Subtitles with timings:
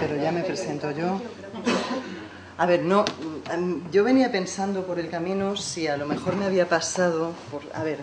[0.00, 1.20] Pero ya me presento yo.
[2.58, 3.04] A ver, no,
[3.92, 7.82] yo venía pensando por el camino si a lo mejor me había pasado, por, a
[7.82, 7.98] ver,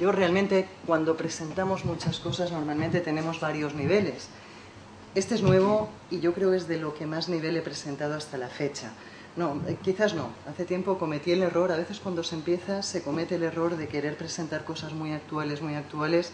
[0.00, 4.28] yo realmente cuando presentamos muchas cosas normalmente tenemos varios niveles.
[5.14, 8.14] Este es nuevo y yo creo que es de lo que más nivel he presentado
[8.14, 8.90] hasta la fecha.
[9.36, 10.30] No, eh, quizás no.
[10.50, 13.86] Hace tiempo cometí el error, a veces cuando se empieza se comete el error de
[13.86, 16.32] querer presentar cosas muy actuales, muy actuales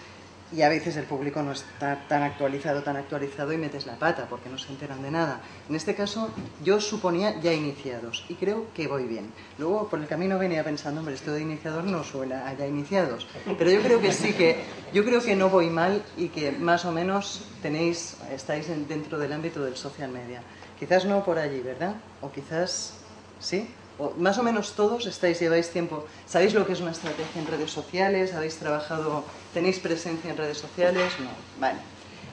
[0.50, 4.26] y a veces el público no está tan actualizado, tan actualizado y metes la pata
[4.28, 5.40] porque no se enteran de nada.
[5.68, 6.30] En este caso
[6.64, 9.32] yo suponía ya iniciados y creo que voy bien.
[9.58, 13.26] Luego por el camino venía pensando, hombre, esto de iniciador no suena a ya iniciados,
[13.58, 14.56] pero yo creo que sí que
[14.92, 19.32] yo creo que no voy mal y que más o menos tenéis estáis dentro del
[19.32, 20.42] ámbito del social media.
[20.78, 21.96] Quizás no por allí, ¿verdad?
[22.22, 22.94] O quizás
[23.40, 23.68] sí
[24.16, 27.70] más o menos todos estáis, lleváis tiempo, ¿sabéis lo que es una estrategia en redes
[27.70, 28.32] sociales?
[28.32, 31.12] ¿Habéis trabajado, tenéis presencia en redes sociales?
[31.20, 31.30] No,
[31.60, 31.78] vale.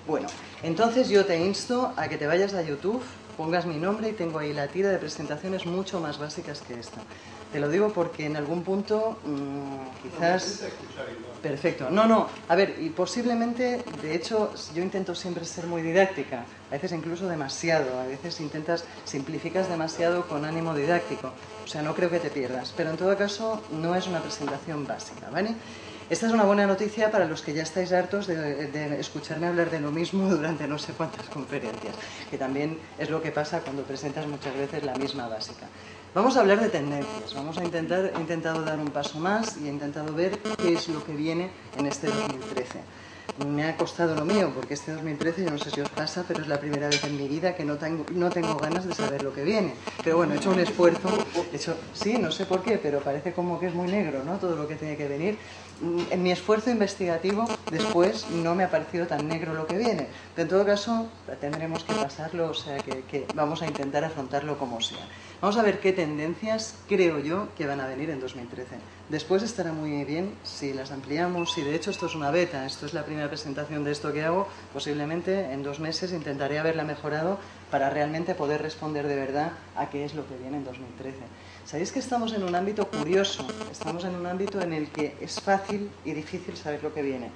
[0.08, 0.28] Bueno,
[0.64, 3.04] entonces yo te insto a que te vayas a YouTube,
[3.38, 7.02] pongas mi nombre y tengo ahí la tira de presentaciones mucho más básicas que esta.
[7.52, 10.64] Te lo digo porque en algún punto mmm, quizás...
[11.42, 11.92] Perfecto.
[11.92, 12.28] No, no.
[12.50, 16.44] A ver, y posiblemente, de hecho, yo intento siempre ser muy didáctica.
[16.70, 18.00] A veces incluso demasiado.
[18.00, 21.32] A veces intentas, simplificas demasiado con ánimo didáctico.
[21.64, 22.74] O sea, no creo que te pierdas.
[22.76, 25.54] Pero en todo caso, no es una presentación básica, ¿vale?
[26.08, 29.72] Esta es una buena noticia para los que ya estáis hartos de, de, escucharme hablar
[29.72, 31.96] de lo mismo durante no sé cuántas conferencias,
[32.30, 35.66] que también es lo que pasa cuando presentas muchas veces la misma básica.
[36.14, 39.68] Vamos a hablar de tendencias, vamos a intentar, he intentado dar un paso más y
[39.68, 42.82] he intentado ver qué es lo que viene en este 2013.
[43.50, 46.42] Me ha costado lo mío, porque este 2013, yo no sé si os pasa, pero
[46.42, 49.24] es la primera vez en mi vida que no tengo, no tengo ganas de saber
[49.24, 49.74] lo que viene.
[50.04, 51.10] Pero bueno, he hecho un esfuerzo,
[51.52, 54.38] he hecho, sí, no sé por qué, pero parece como que es muy negro, ¿no?
[54.38, 55.38] Todo lo que tiene que venir.
[55.82, 60.08] En mi esfuerzo investigativo después no me ha parecido tan negro lo que viene.
[60.34, 61.08] Pero en todo caso
[61.42, 65.06] tendremos que pasarlo, o sea que, que, vamos a intentar afrontarlo como sea.
[65.42, 68.78] Vamos a ver qué tendencias creo yo que van a venir en 2013.
[69.10, 72.86] Después estará muy bien si las ampliamos, si de hecho esto es una beta, esto
[72.86, 77.38] es la primera presentación de esto que hago, posiblemente en dos meses intentaré haberla mejorado
[77.70, 81.18] para realmente poder responder de verdad a qué es lo que viene en 2013.
[81.66, 85.42] Sabéis que estamos en un ámbito curioso, estamos en un ámbito en el que es
[85.42, 87.32] fácil y difícil saber lo que viene.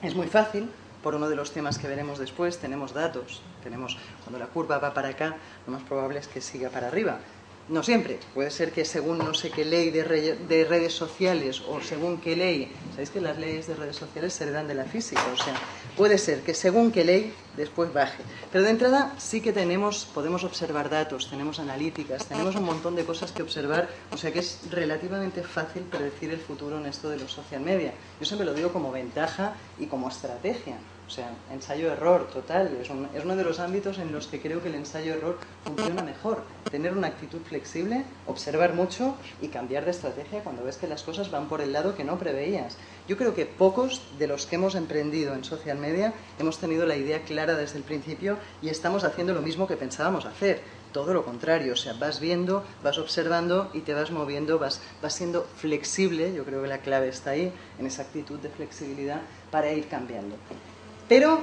[0.00, 0.70] Es muy fácil,
[1.02, 4.94] por uno de los temas que veremos después, tenemos datos, tenemos cuando la curva va
[4.94, 7.18] para acá, lo más probable es que siga para arriba.
[7.68, 11.82] No siempre, puede ser que según no sé qué ley de, de, redes sociales o
[11.82, 15.22] según qué ley, sabéis que las leyes de redes sociales se heredan de la física,
[15.30, 15.54] o sea,
[15.94, 18.22] puede ser que según qué ley después baje.
[18.50, 23.04] Pero de entrada sí que tenemos, podemos observar datos, tenemos analíticas, tenemos un montón de
[23.04, 27.18] cosas que observar, o sea que es relativamente fácil predecir el futuro en esto de
[27.18, 27.92] los social media.
[28.18, 30.78] Yo siempre lo digo como ventaja y como estrategia.
[31.08, 32.76] O sea, ensayo-error total.
[32.82, 36.02] Es, un, es, uno de los ámbitos en los que creo que el ensayo-error funciona
[36.02, 36.42] mejor.
[36.70, 41.30] Tener una actitud flexible, observar mucho y cambiar de estrategia cuando ves que las cosas
[41.30, 42.76] van por el lado que no preveías.
[43.08, 46.96] Yo creo que pocos de los que hemos emprendido en social media hemos tenido la
[46.96, 50.60] idea clara desde el principio y estamos haciendo lo mismo que pensábamos hacer.
[50.92, 55.14] Todo lo contrario, o sea, vas viendo, vas observando y te vas moviendo, vas, vas
[55.14, 59.20] siendo flexible, yo creo que la clave está ahí, en esa actitud de flexibilidad
[59.50, 60.36] para ir cambiando.
[61.08, 61.40] Pero,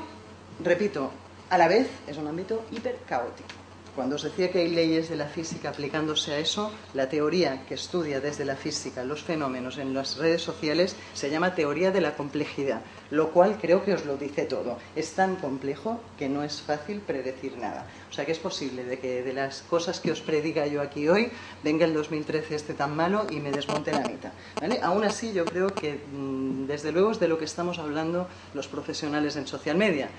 [0.63, 1.11] repito,
[1.49, 3.54] a la vez es un ámbito hiper caótico.
[3.95, 7.75] Cuando os decía que hay leyes de la física aplicándose a eso, la teoría que
[7.75, 12.17] estudia desde la física los fenómenos en las redes sociales se llama teoría de la
[12.17, 14.77] complejidad, lo cual creo que os lo dice todo.
[14.97, 17.87] Es tan complejo que no es fácil predecir nada.
[18.09, 21.07] O sea que es posible de que de las cosas que os prediga yo aquí
[21.07, 21.31] hoy
[21.63, 24.33] venga el 2013 este tan malo y me desmonte la mitad.
[24.59, 24.79] ¿vale?
[24.83, 28.67] Aún así yo creo que mm, desde luego es de lo que estamos hablando los
[28.67, 30.09] profesionales en social media.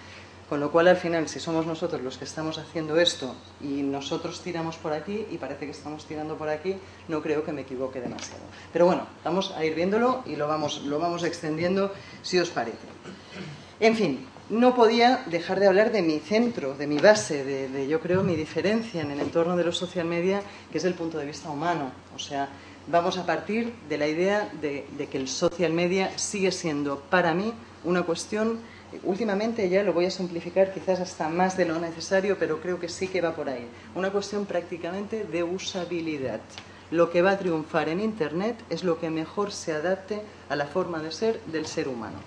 [0.48, 4.40] Con lo cual, al final, si somos nosotros los que estamos haciendo esto y nosotros
[4.42, 6.76] tiramos por aquí y parece que estamos tirando por aquí,
[7.08, 8.42] no creo que me equivoque demasiado.
[8.72, 11.92] Pero bueno, vamos a ir viéndolo y lo vamos, lo vamos extendiendo
[12.22, 12.86] si os parece.
[13.80, 17.98] En fin, no podía dejar de hablar de mi centro, de mi base, de, yo
[17.98, 21.26] creo mi diferencia en el entorno de los social media, que es el punto de
[21.26, 21.90] vista humano.
[22.14, 22.48] O sea,
[22.86, 27.34] vamos a partir de la idea de, de que el social media sigue siendo para
[27.34, 28.60] mí una cuestión
[29.02, 32.88] Últimamente ya lo voy a simplificar quizás hasta más de lo necesario, pero creo que
[32.88, 33.66] sí que va por ahí.
[33.94, 36.40] Una cuestión prácticamente de usabilidad.
[36.90, 40.66] Lo que va a triunfar en Internet es lo que mejor se adapte a la
[40.66, 42.18] forma de ser del ser humano.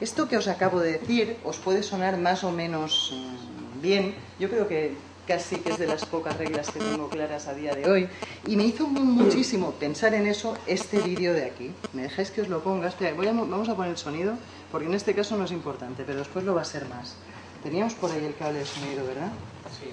[0.00, 4.14] Esto que os acabo de decir os puede sonar más o menos mm, bien.
[4.38, 4.94] Yo creo que
[5.26, 8.08] casi que es de las pocas reglas que tengo claras a día de hoy.
[8.46, 11.72] Y me hizo muchísimo pensar en eso este vídeo de aquí.
[11.92, 12.88] ¿Me dejáis que os lo ponga?
[12.88, 14.34] Espera, voy vamos a poner el sonido,
[14.74, 17.14] porque en este caso no es importante, pero después lo va a ser más.
[17.62, 19.30] Teníamos por ahí el cable de sonido, ¿verdad?
[19.70, 19.90] Sí.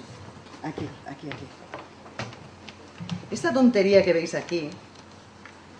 [0.63, 1.45] aquí, aquí, aquí.
[3.29, 4.71] Esta tontería que veis aquí,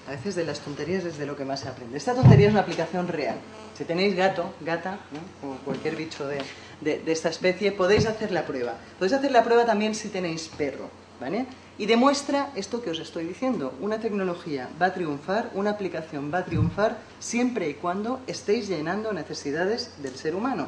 [0.07, 1.97] a veces de las tonterías es de lo que más se aprende.
[1.97, 3.37] Esta tontería es una aplicación real.
[3.75, 4.99] Si tenéis gato, gata,
[5.43, 6.43] o cualquier bicho de,
[6.81, 8.75] de, esta especie, podéis hacer la prueba.
[8.99, 11.47] Podéis hacer la prueba también si tenéis perro, ¿vale?
[11.81, 13.73] Y demuestra esto que os estoy diciendo.
[13.81, 19.11] Una tecnología va a triunfar, una aplicación va a triunfar siempre y cuando estéis llenando
[19.13, 20.67] necesidades del ser humano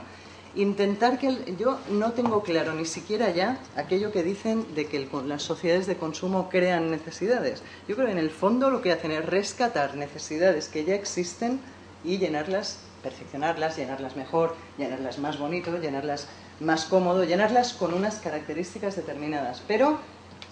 [0.55, 5.43] intentar que yo no tengo claro ni siquiera ya aquello que dicen de que las
[5.43, 7.61] sociedades de consumo crean necesidades.
[7.87, 11.59] Yo creo que en el fondo lo que hacen es rescatar necesidades que ya existen
[12.03, 16.27] y llenarlas, perfeccionarlas, llenarlas mejor, llenarlas más bonito, llenarlas
[16.59, 19.63] más cómodo, llenarlas con unas características determinadas.
[19.67, 19.99] Pero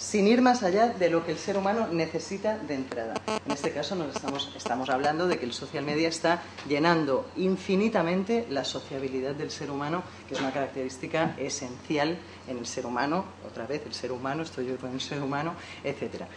[0.02, 3.14] sin ir más allá de lo que el ser humano necesita de entrada.
[3.46, 8.48] En este caso nos estamos, estamos hablando de que el social media está llenando infinitamente
[8.50, 12.18] la sociabilidad del ser humano, que es una característica esencial
[12.48, 15.54] en el ser humano, otra vez el ser humano, estoy yo con el ser humano,
[15.84, 16.28] etcétera.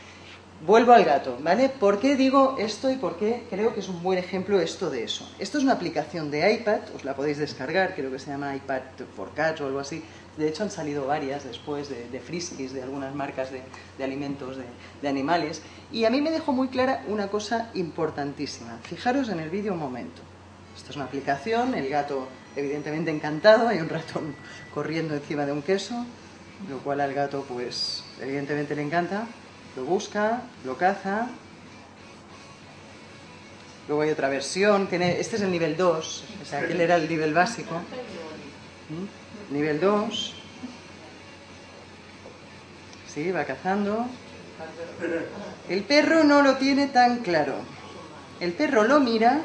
[0.64, 1.68] Vuelvo al gato, ¿vale?
[1.68, 5.04] ¿Por qué digo esto y por qué creo que es un buen ejemplo esto de
[5.04, 5.28] eso?
[5.38, 8.82] Esto es una aplicación de iPad, os la podéis descargar, creo que se llama iPad
[9.16, 10.02] for Cats o algo así,
[10.36, 13.62] de hecho, han salido varias después de, de friskies, de algunas marcas de,
[14.02, 15.62] alimentos de, animales.
[15.92, 18.78] Y a mí me dejó muy clara una cosa importantísima.
[18.82, 20.22] Fijaros en el vídeo un momento.
[20.76, 22.26] Esto es una aplicación, el gato
[22.56, 24.34] evidentemente encantado, hay un ratón
[24.74, 26.04] corriendo encima de un queso,
[26.68, 29.26] lo cual al gato pues evidentemente le encanta.
[29.76, 31.28] Lo busca, lo caza.
[33.86, 37.34] Luego hay otra versión, este es el nivel 2, o sea, aquel era el nivel
[37.34, 37.74] básico.
[38.88, 39.23] ¿Mm?
[39.50, 40.34] Nivel 2.
[43.12, 44.06] Sí, va cazando.
[45.68, 47.54] El perro no lo tiene tan claro.
[48.40, 49.40] El perro lo mira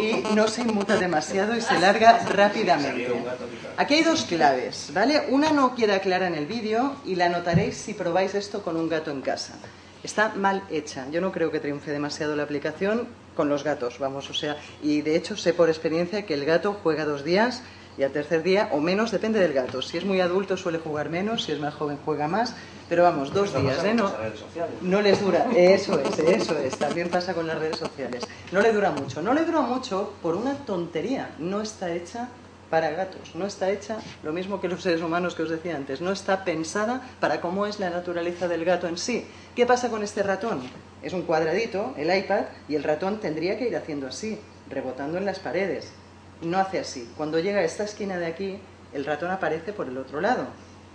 [0.00, 3.08] y no se inmuta demasiado y se larga rápidamente.
[3.76, 5.26] Aquí hay dos claves, ¿vale?
[5.30, 8.88] Una no queda clara en el vídeo y la notaréis si probáis esto con un
[8.88, 9.54] gato en casa.
[10.02, 11.06] Está mal hecha.
[11.10, 15.02] Yo no creo que triunfe demasiado la aplicación con los gatos, vamos, o sea, y
[15.02, 17.62] de hecho sé por experiencia que el gato juega dos días
[17.98, 19.82] y al tercer día o menos, depende del gato.
[19.82, 22.54] Si es muy adulto suele jugar menos, si es más joven juega más,
[22.88, 23.94] pero vamos, dos días, ¿eh?
[23.94, 24.12] No,
[24.82, 28.24] no les dura, eso es, eso es, también pasa con las redes sociales.
[28.52, 32.28] No le dura mucho, no le dura mucho por una tontería, no está hecha
[32.70, 36.00] para gatos, no está hecha lo mismo que los seres humanos que os decía antes,
[36.00, 39.26] no está pensada para cómo es la naturaleza del gato en sí.
[39.54, 40.62] ¿Qué pasa con este ratón?
[41.02, 44.38] Es un cuadradito, el iPad, y el ratón tendría que ir haciendo así,
[44.68, 45.92] rebotando en las paredes
[46.42, 47.08] no hace así.
[47.16, 48.58] Cuando llega a esta esquina de aquí,
[48.92, 50.46] el ratón aparece por el otro lado.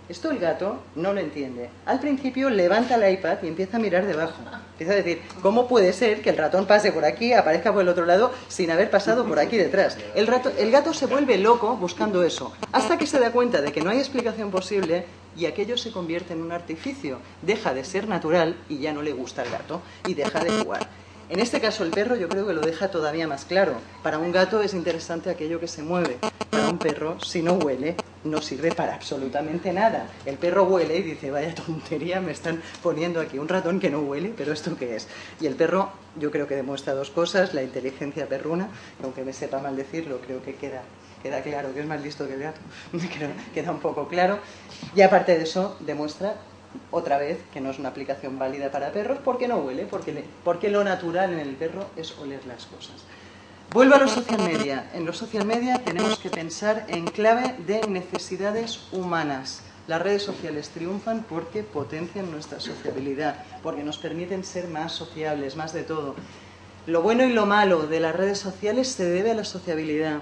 [0.08, 1.70] Esto el gato no lo entiende.
[1.86, 4.42] Al principio levanta el iPad y empieza a mirar debajo.
[4.72, 7.88] Empieza a decir, ¿cómo puede ser que el ratón pase por aquí, aparezca por el
[7.88, 9.96] otro lado, sin haber pasado por aquí detrás?
[10.14, 10.28] El,
[10.58, 13.90] el gato se vuelve loco buscando eso, hasta que se da cuenta de que no
[13.90, 15.06] hay explicación posible
[15.36, 17.18] y aquello se convierte en un artificio.
[17.40, 20.88] Deja de ser natural y ya no le gusta al gato y deja de jugar.
[21.32, 23.72] En este caso el perro yo creo que lo deja todavía más claro.
[24.02, 26.18] Para un gato es interesante aquello que se mueve.
[26.50, 30.08] Para un perro, si no huele, no sirve para absolutamente nada.
[30.26, 34.00] El perro huele y dice, vaya tontería, me están poniendo aquí un ratón que no
[34.00, 35.08] huele, pero ¿esto qué es?
[35.40, 35.88] Y el perro
[36.20, 38.68] yo creo que demuestra dos cosas, la inteligencia perruna,
[39.02, 40.82] aunque me sepa mal decirlo, creo que queda
[41.22, 42.60] queda claro que es más listo que el gato,
[43.54, 44.38] queda un poco claro.
[44.94, 46.34] Y aparte de eso, demuestra
[46.90, 50.70] otra vez que no es una aplicación válida para perros porque no huele, porque, porque
[50.70, 52.96] lo natural en el perro es oler las cosas.
[53.72, 54.90] Vuelvo a los social media.
[54.92, 59.62] En los social media tenemos que pensar en clave de necesidades humanas.
[59.88, 65.72] Las redes sociales triunfan porque potencian nuestra sociabilidad, porque nos permiten ser más sociables, más
[65.72, 66.14] de todo.
[66.86, 70.18] Lo bueno y lo malo de las redes sociales se debe a la sociabilidad.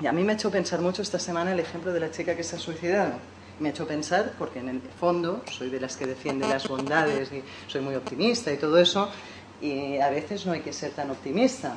[0.00, 2.36] Y a mí me ha hecho pensar mucho esta semana el ejemplo de la chica
[2.36, 3.14] que se ha suicidado
[3.60, 7.32] me ha hecho pensar, porque en el fondo soy de las que defiende las bondades
[7.32, 9.08] y soy muy optimista y todo eso,
[9.60, 11.76] y a veces no hay que ser tan optimista.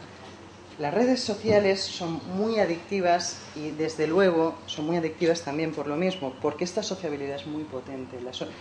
[0.78, 5.98] Las redes sociales son muy adictivas y desde luego son muy adictivas también por lo
[5.98, 8.18] mismo, porque esta sociabilidad es muy potente,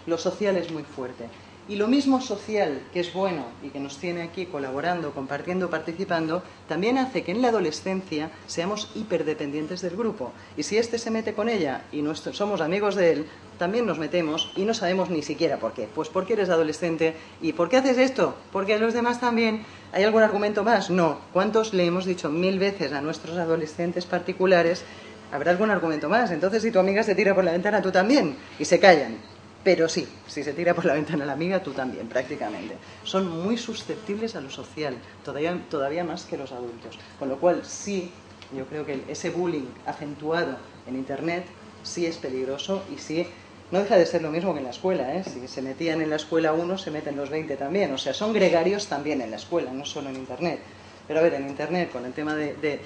[0.06, 1.28] lo social es muy fuerte.
[1.68, 6.42] Y lo mismo social, que es bueno y que nos tiene aquí colaborando, compartiendo, participando,
[6.66, 10.32] también hace que en la adolescencia seamos hiperdependientes del grupo.
[10.56, 13.26] Y si éste se mete con ella y somos amigos de él,
[13.58, 15.86] también nos metemos y no sabemos ni siquiera por qué.
[15.94, 18.34] Pues porque eres adolescente y ¿por qué haces esto?
[18.50, 19.66] Porque los demás también.
[19.92, 20.88] ¿Hay algún argumento más?
[20.88, 21.18] No.
[21.34, 24.84] ¿Cuántos le hemos dicho mil veces a nuestros adolescentes particulares?
[25.32, 26.30] Habrá algún argumento más.
[26.30, 28.36] Entonces, si tu amiga se tira por la ventana, tú también.
[28.58, 29.37] Y se callan.
[29.64, 32.76] Pero sí, si se tira por la ventana la amiga, tú también, prácticamente.
[33.04, 36.98] Son muy susceptibles a lo social, todavía, todavía más que los adultos.
[37.18, 38.10] Con lo cual, sí,
[38.56, 41.44] yo creo que ese bullying acentuado en Internet
[41.82, 43.26] sí es peligroso y sí
[43.70, 45.24] no deja de ser lo mismo que en la escuela, ¿eh?
[45.24, 48.32] si se metían en la escuela uno, se meten los 20 también, o sea, son
[48.32, 50.60] gregarios también en la escuela, no solo en Internet.
[51.06, 52.80] Pero a ver, en Internet, con el tema de,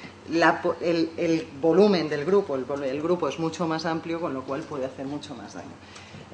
[0.80, 5.06] el, volumen del grupo, el, grupo es mucho más amplio, con lo cual puede hacer
[5.06, 5.72] mucho más daño.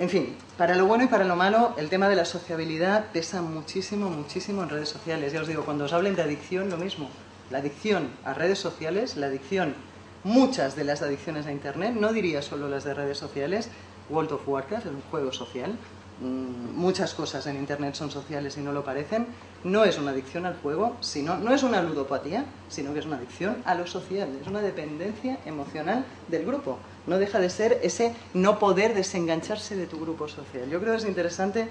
[0.00, 3.42] En fin, para lo bueno y para lo malo, el tema de la sociabilidad pesa
[3.42, 5.32] muchísimo, muchísimo en redes sociales.
[5.32, 7.10] Ya os digo, cuando os hablen de adicción, lo mismo.
[7.50, 9.74] La adicción a redes sociales, la adicción,
[10.22, 13.70] muchas de las adicciones a Internet, no diría solo las de redes sociales,
[14.08, 15.76] World of Warcraft es un juego social,
[16.20, 19.26] muchas cosas en Internet son sociales y no lo parecen,
[19.64, 23.16] no es una adicción al juego, sino, no es una ludopatía, sino que es una
[23.16, 26.78] adicción a lo social, es una dependencia emocional del grupo.
[27.06, 30.68] No deja de ser ese no poder desengancharse de tu grupo social.
[30.68, 31.68] Yo creo que es interesante,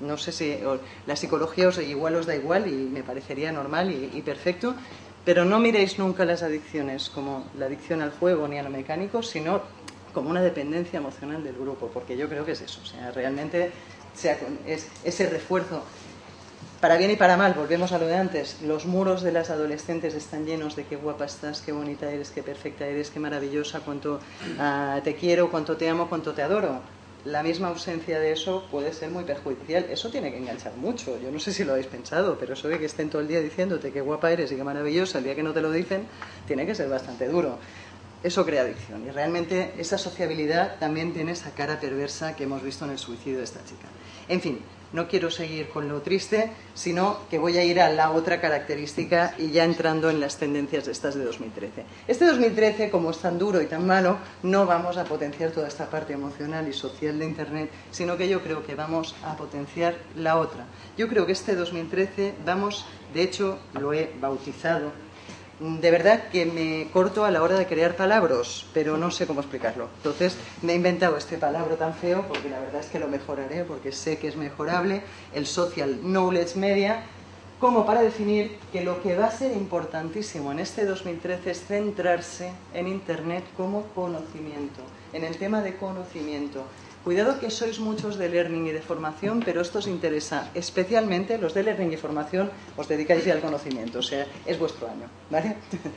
[0.00, 0.58] no sé si
[1.06, 4.74] la psicología os igual os da igual y me parecería normal y, y perfecto,
[5.24, 9.22] pero no miréis nunca las adicciones como la adicción al juego ni a lo mecánico,
[9.22, 9.60] sino
[10.18, 13.70] como una dependencia emocional del grupo, porque yo creo que es eso, o sea, realmente
[14.66, 15.84] es ese refuerzo.
[16.80, 20.14] Para bien y para mal, volvemos a lo de antes, los muros de las adolescentes
[20.14, 24.18] están llenos de qué guapa estás, qué bonita eres, qué perfecta eres, qué maravillosa, cuánto
[24.58, 26.80] ah, te quiero, cuánto te amo, cuánto te adoro.
[27.24, 29.86] La misma ausencia de eso puede ser muy perjudicial.
[29.90, 31.18] Eso tiene que enganchar mucho.
[31.20, 33.40] Yo no sé si lo habéis pensado, pero eso de que estén todo el día
[33.40, 36.06] diciéndote qué guapa eres y qué maravillosa, el día que no te lo dicen,
[36.46, 37.58] tiene que ser bastante duro
[38.22, 39.04] eso crea adicción.
[39.06, 43.38] Y realmente esa sociabilidad también tiene esa cara perversa que hemos visto en el suicidio
[43.38, 43.88] de esta chica.
[44.28, 44.60] En fin,
[44.92, 49.34] no quiero seguir con lo triste, sino que voy a ir a la otra característica
[49.36, 51.84] y ya entrando en las tendencias de estas de 2013.
[52.06, 55.90] Este 2013, como es tan duro y tan malo, no vamos a potenciar toda esta
[55.90, 60.38] parte emocional y social de Internet, sino que yo creo que vamos a potenciar la
[60.38, 60.64] otra.
[60.96, 64.92] Yo creo que este 2013 vamos, de hecho, lo he bautizado
[65.60, 69.40] de verdad que me corto a la hora de crear palabras, pero no sé cómo
[69.40, 69.88] explicarlo.
[69.96, 73.64] Entonces me he inventado este palabra tan feo porque la verdad es que lo mejoraré
[73.64, 75.02] porque sé que es mejorable,
[75.34, 77.02] el Social Knowledge Media,
[77.58, 82.52] como para definir que lo que va a ser importantísimo en este 2013 es centrarse
[82.72, 84.80] en Internet como conocimiento,
[85.12, 86.62] en el tema de conocimiento.
[87.08, 91.56] Cuidado que sois muchos de learning y de formación, pero esto os interesa especialmente, los
[91.56, 95.56] de learning y formación os dedicáis ya al conocimiento, o sea, es vuestro año, ¿vale?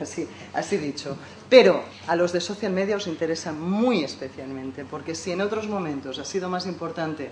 [0.54, 1.14] Así, dicho.
[1.50, 6.18] Pero a los de social media os interesa muy especialmente, porque si en otros momentos
[6.18, 7.28] ha sido más importante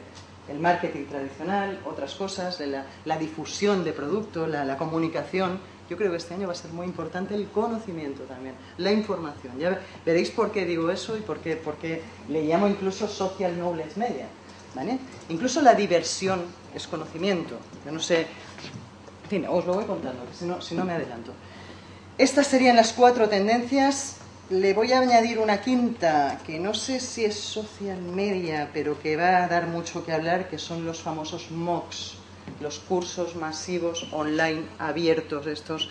[0.51, 5.59] el marketing tradicional, otras cosas, la, difusión de producto, la comunicación,
[5.91, 9.59] yo creo que este año va a ser muy importante el conocimiento también, la información.
[9.59, 13.97] Ya veréis por qué digo eso y por qué, porque le llamo incluso social knowledge
[13.97, 14.27] media.
[15.29, 17.59] Incluso la diversión es conocimiento.
[17.85, 21.33] Yo no sé, en fin, os lo voy contando, si no, si no me adelanto.
[22.17, 24.19] Estas serían las cuatro tendencias.
[24.49, 29.17] Le voy a añadir una quinta, que no sé si es social media, pero que
[29.17, 32.21] va a dar mucho que hablar, que son los famosos MOOCs
[32.61, 35.89] los cursos masivos online abiertos estos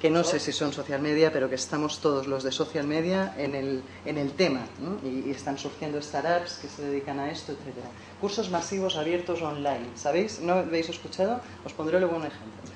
[0.00, 3.34] que no sé si son social media, pero que estamos todos los de social media
[3.38, 4.66] en el, en el tema
[5.02, 7.88] y, están surgiendo startups que se dedican a esto, etcétera.
[8.20, 10.40] Cursos masivos abiertos online, ¿sabéis?
[10.40, 11.40] ¿No habéis escuchado?
[11.64, 12.60] Os pondré luego un ejemplo.
[12.66, 12.74] Es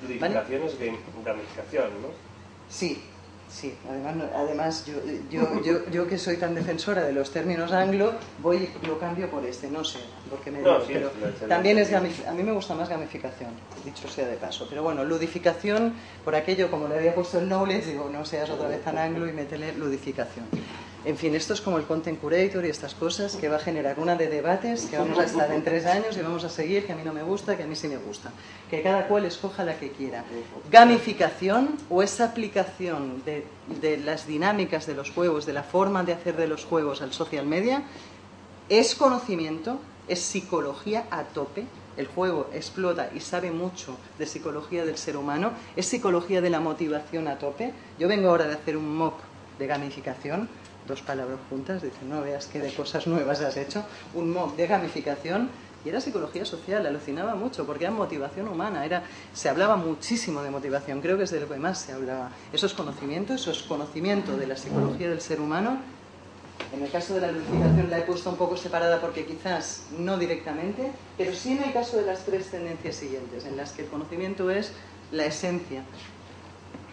[1.23, 2.07] gamificación, ¿no?
[2.67, 3.03] Sí,
[3.49, 4.93] Sí, además, además yo,
[5.31, 9.43] yo, yo, yo, que soy tan defensora de los términos anglo, voy lo cambio por
[9.43, 11.11] este, no sé, porque me no, pero
[11.47, 13.49] también es a mí me gusta más gamificación,
[13.83, 14.67] dicho sea de paso.
[14.69, 18.67] Pero bueno, ludificación, por aquello, como le había puesto el knowledge, digo, no seas otra
[18.67, 20.45] vez tan anglo y métele ludificación.
[21.05, 23.99] En fin, esto es como el Content Curator y estas cosas que va a generar
[23.99, 26.91] una de debates que vamos a estar en tres años y vamos a seguir, que
[26.91, 28.31] a mí no me gusta, que a mí sí me gusta.
[28.69, 30.25] Que cada cual escoja la que quiera.
[30.69, 33.45] Gamificación o esa aplicación de,
[33.79, 37.13] de las dinámicas de los juegos, de la forma de hacer de los juegos al
[37.13, 37.83] social media,
[38.67, 39.79] es conocimiento,
[40.09, 41.63] es psicología a tope,
[41.95, 46.59] el juego explota y sabe mucho de psicología del ser humano, es psicología de la
[46.59, 47.71] motivación a tope.
[47.97, 49.15] Yo vengo ahora de hacer un mock
[49.57, 50.49] de gamificación
[50.89, 54.67] dos palabras juntas, dice, no veas qué de cosas nuevas has hecho, un mock de
[54.67, 55.49] gamificación
[55.85, 59.03] y era psicología social, alucinaba mucho porque era motivación humana, era,
[59.33, 62.31] se hablaba muchísimo de motivación, creo que es de lo que más se hablaba.
[62.51, 65.77] Eso es conocimiento, eso es conocimiento de la psicología del ser humano.
[66.73, 70.17] En el caso de la gamificación la he puesto un poco separada porque quizás no
[70.17, 73.87] directamente, pero sí en el caso de las tres tendencias siguientes, en las que el
[73.87, 74.73] conocimiento es
[75.13, 75.83] la esencia.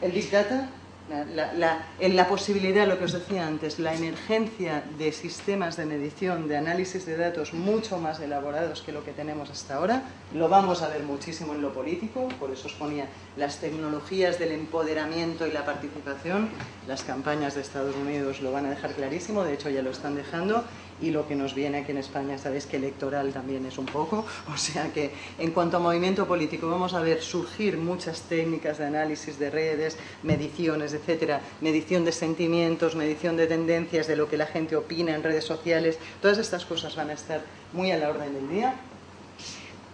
[0.01, 0.71] El Big Data
[1.09, 6.57] en la posibilidad, lo que os decía antes, la emergencia de sistemas de medición, de
[6.57, 10.03] análisis de datos mucho más elaborados que lo que tenemos hasta ahora,
[10.35, 14.53] lo vamos a ver muchísimo en lo político, por eso os ponía las tecnologías del
[14.53, 16.49] empoderamiento y la participación,
[16.89, 20.17] las campañas de Estados Unidos lo van a dejar clarísimo, de hecho ya lo están
[20.17, 20.65] dejando,
[21.01, 24.25] y lo que nos viene aquí en España, sabéis que electoral también es un poco,
[24.55, 28.87] o sea que en cuanto a movimiento político vamos a ver surgir muchas técnicas de
[28.87, 34.47] análisis de redes, mediciones, etcétera, medición de sentimientos, medición de tendencias, de lo que la
[34.47, 38.33] gente opina en redes sociales, todas estas cosas van a estar muy a la orden
[38.33, 38.75] del día.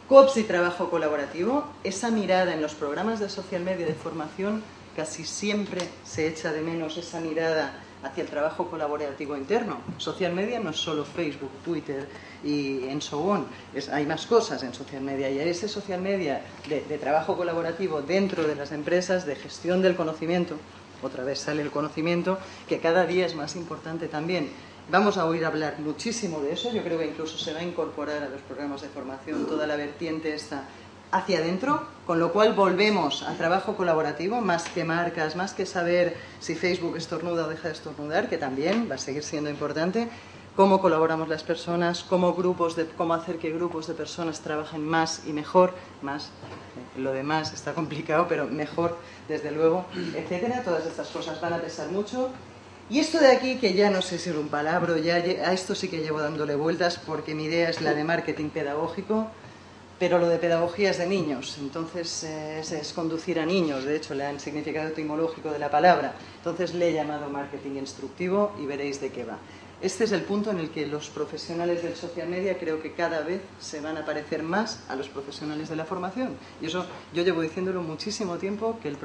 [0.09, 4.63] COPS y trabajo colaborativo, esa mirada en los programas de social media de formación
[4.95, 9.79] casi siempre se echa de menos esa mirada hacia el trabajo colaborativo interno.
[9.99, 12.09] Social media no es solo Facebook, Twitter
[12.45, 13.47] y en so on,
[13.93, 18.43] hay más cosas en social media y ese social media de, de trabajo colaborativo dentro
[18.45, 20.57] de las empresas, de gestión del conocimiento,
[21.03, 24.51] otra vez sale el conocimiento, que cada día es más importante también.
[24.91, 28.23] Vamos a oír hablar muchísimo de eso, yo creo que incluso se va a incorporar
[28.23, 30.65] a los programas de formación toda la vertiente esta
[31.13, 36.17] hacia adentro, con lo cual volvemos al trabajo colaborativo, más que marcas, más que saber
[36.41, 40.09] si Facebook estornuda o deja de estornudar, que también va a seguir siendo importante,
[40.57, 45.23] cómo colaboramos las personas, cómo, grupos de, cómo hacer que grupos de personas trabajen más
[45.27, 46.27] y mejor, más,
[46.97, 50.63] eh, lo demás está complicado, pero mejor, desde luego, etcétera.
[50.63, 52.31] Todas estas cosas van a pesar mucho.
[52.91, 55.75] Y esto de aquí, que ya no sé si es un palabra, ya a esto
[55.75, 59.29] sí que llevo dándole vueltas porque mi idea es la de marketing pedagógico,
[60.03, 64.15] pero lo de pedagogía es de niños, entonces eh, es, conducir a niños, de hecho
[64.15, 69.01] le dan significado etimológico de la palabra, entonces le he llamado marketing instructivo y veréis
[69.01, 69.39] de qué va.
[69.81, 73.21] Este es el punto en el que los profesionales del social media creo que cada
[73.21, 76.31] vez se van a parecer más a los profesionales de la formación.
[76.61, 78.97] Y eso yo llevo diciéndolo muchísimo tiempo, que, el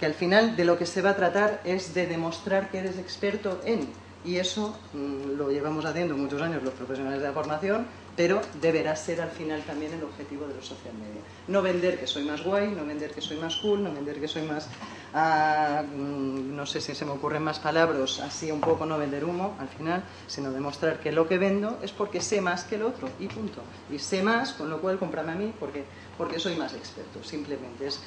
[0.00, 2.98] que al final de lo que se va a tratar es de demostrar que eres
[2.98, 3.86] experto en.
[4.24, 8.94] Y eso mm, lo llevamos haciendo muchos años los profesionales de la formación, pero deberá
[8.96, 11.22] ser al final también el objetivo de los social media.
[11.48, 14.28] No vender que soy más guay, no vender que soy más cool, no vender que
[14.28, 14.68] soy más,
[15.14, 19.56] mm, no sé si se me ocurren más palabras, así un poco no vender humo
[19.58, 23.08] al final, sino demostrar que lo que vendo es porque sé más que el otro
[23.18, 23.62] y punto.
[23.90, 25.84] Y sé más, con lo cual cómprame a mí porque,
[26.18, 27.86] porque soy más experto, simplemente.
[27.86, 28.00] Es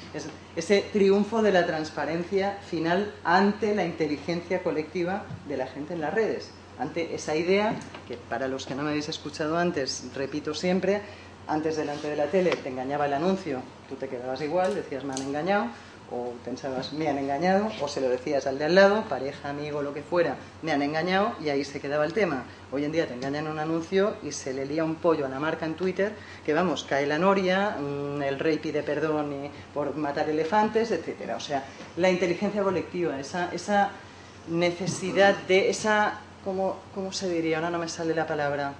[0.55, 6.13] ese triunfo de la transparencia final ante la inteligencia colectiva de la gente en las
[6.13, 7.75] redes ante esa idea,
[8.07, 11.01] que para los que no me habéis escuchado antes, repito siempre,
[11.47, 15.13] antes delante de la tele te engañaba el anuncio, tú te quedabas igual, decías me
[15.13, 15.67] han engañado,
[16.11, 19.81] o pensabas me han engañado, o se lo decías al de al lado, pareja, amigo,
[19.81, 22.43] lo que fuera, me han engañado, y ahí se quedaba el tema.
[22.71, 25.39] Hoy en día te engañan un anuncio y se le lía un pollo a la
[25.39, 26.13] marca en Twitter,
[26.45, 31.37] que vamos, cae la noria, mm, el rey pide perdón por matar elefantes, etcétera.
[31.37, 31.63] O sea,
[31.97, 33.91] la inteligencia colectiva, esa, esa
[34.47, 37.57] necesidad de esa ¿cómo, se diría?
[37.57, 38.73] Ahora no me sale la palabra.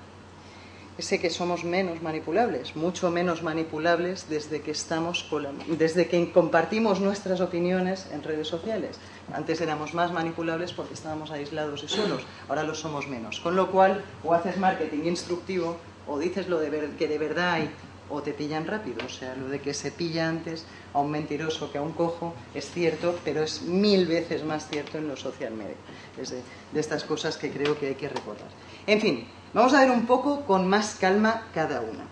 [0.98, 5.30] Ese que somos menos manipulables, mucho menos manipulables desde que estamos
[5.68, 8.98] desde que compartimos nuestras opiniones en redes sociales.
[9.34, 13.42] Antes éramos más manipulables porque estábamos aislados y solos, ahora lo somos menos.
[13.42, 15.76] Con lo cual, o haces marketing instructivo
[16.08, 17.70] o dices lo de que de verdad hay
[18.10, 19.06] o te pillan rápido.
[19.06, 22.34] O sea, lo de que se pilla antes a un mentiroso que a un cojo
[22.54, 25.76] es cierto, pero es mil veces más cierto en los social media.
[26.20, 26.42] Es de,
[26.74, 28.48] estas cosas que creo que hay que recordar.
[28.88, 32.06] En fin, vamos a ver un poco con más calma cada una.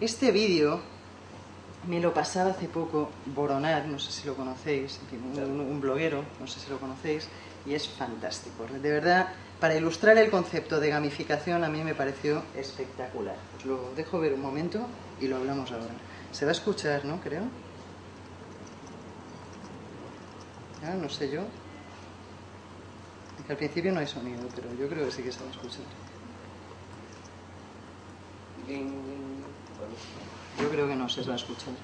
[0.00, 0.80] Este vídeo
[1.86, 6.48] me lo pasaba hace poco Boronat, no sé si lo conocéis, un, un bloguero, no
[6.48, 7.28] sé si lo conocéis,
[7.64, 8.66] y es fantástico.
[8.66, 9.28] De verdad,
[9.60, 13.36] para ilustrar el concepto de gamificación a mí me pareció espectacular.
[13.58, 14.80] Os lo dejo ver un momento
[15.20, 15.94] y lo hablamos ahora.
[16.32, 17.20] Se va a escuchar, ¿no?
[17.20, 17.67] Creo.
[20.82, 21.42] Ah, no sé yo.
[23.48, 25.84] al principio no hay sonido, pero yo creo que sí que se va a escuchar.
[30.60, 31.74] Yo creo que no se va a escuchar.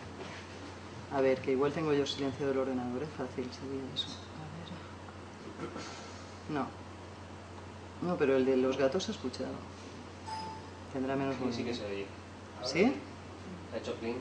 [1.10, 4.08] A ver, que igual tengo yo silenciado el ordenador, es fácil, sabía eso.
[4.36, 4.68] A ver.
[6.48, 6.68] No.
[8.02, 9.54] No, pero el de los gatos se ha escuchado.
[10.92, 11.36] Tendrá menos.
[11.36, 12.06] Sí, sí que se oye.
[12.62, 12.92] ¿Sí?
[13.72, 14.16] Ha hecho clean.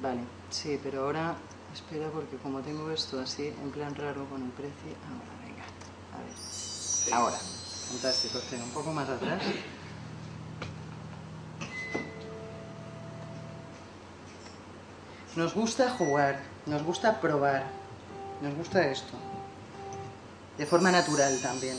[0.00, 1.36] Vale, sí, pero ahora
[1.76, 4.92] espera porque como tengo esto así en plan raro con el precio.
[5.04, 5.64] Ahora, venga.
[6.12, 7.14] A ver.
[7.14, 7.38] Ahora.
[7.90, 8.38] Fantástico.
[8.38, 9.42] Espera un poco más atrás.
[15.36, 17.66] Nos gusta jugar, nos gusta probar,
[18.40, 19.12] nos gusta esto.
[20.56, 21.76] De forma natural también.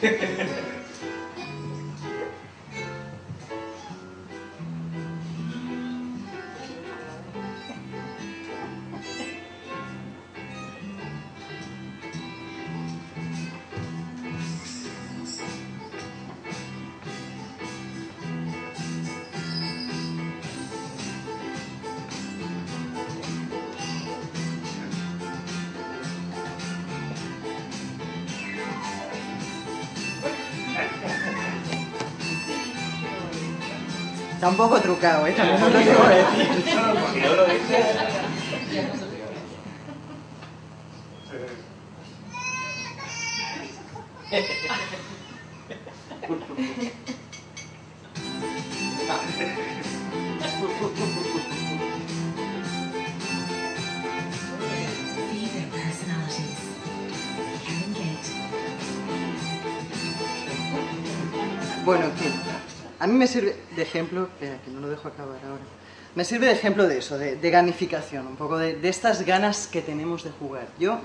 [0.00, 0.57] フフフ。
[34.58, 35.32] Un poco trucado, ¿eh?
[35.32, 35.70] También os
[37.36, 38.17] lo que decir.
[63.00, 65.62] A mí me sirve de ejemplo, espera, que no lo dejo acabar ahora.
[66.14, 69.82] Me sirve de ejemplo de eso, de, de gamificación, un poco de, estas ganas que
[69.82, 70.66] tenemos de jugar.
[70.78, 70.98] Yo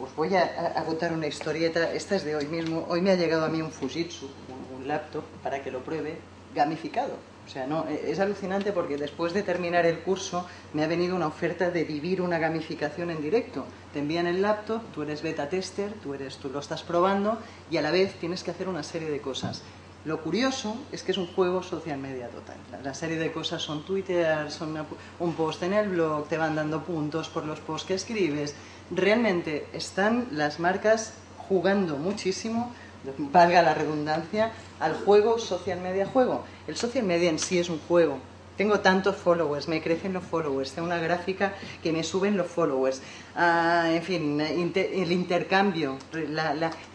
[0.00, 2.86] os voy a contar una historieta, esta es de hoy mismo.
[2.88, 6.18] Hoy me ha llegado a mí un Fujitsu, un, un laptop, para que lo pruebe,
[6.54, 7.14] gamificado.
[7.44, 11.16] O sea, no, e- es alucinante porque después de terminar el curso me ha venido
[11.16, 13.64] una oferta de vivir una gamificación en directo.
[13.92, 17.38] Te envían el laptop, tú eres beta tester, tú, eres, tú lo estás probando
[17.70, 19.62] y a la vez tienes que hacer una serie de cosas.
[20.04, 22.56] Lo curioso es que es un juego social media total.
[22.82, 24.84] La, serie de cosas son Twitter, son
[25.20, 28.56] un post en el blog, te van dando puntos por los posts que escribes.
[28.90, 31.12] Realmente están las marcas
[31.48, 32.72] jugando muchísimo,
[33.16, 36.44] valga la redundancia, al juego social media juego.
[36.66, 38.18] El social media en sí es un juego.
[38.56, 43.00] Tengo tantos followers, me crecen los followers, tengo una gráfica que me suben los followers.
[43.34, 45.96] Ah, en fin, inter- el intercambio.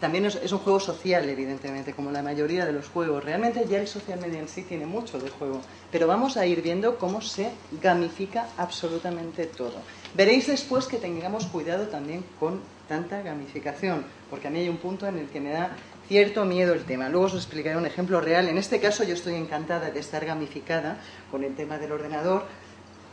[0.00, 3.24] también es, es un juego social, evidentemente, como la mayoría de los juegos.
[3.24, 5.60] Realmente ya el social media en sí tiene mucho de juego.
[5.90, 7.50] Pero vamos a ir viendo cómo se
[7.82, 9.74] gamifica absolutamente todo.
[10.14, 15.06] Veréis después que tengamos cuidado también con tanta gamificación, porque a mí hay un punto
[15.06, 15.70] en el que me da
[16.08, 17.10] cierto miedo el tema.
[17.10, 18.48] Luego os explicaré un ejemplo real.
[18.48, 20.96] En este caso yo estoy encantada de estar gamificada
[21.30, 22.44] con el tema del ordenador,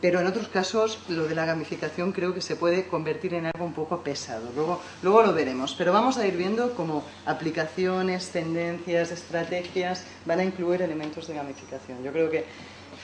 [0.00, 3.66] pero en otros casos lo de la gamificación creo que se puede convertir en algo
[3.66, 4.50] un poco pesado.
[4.54, 10.44] Luego, luego lo veremos, pero vamos a ir viendo cómo aplicaciones, tendencias, estrategias van a
[10.44, 12.02] incluir elementos de gamificación.
[12.02, 12.46] Yo creo que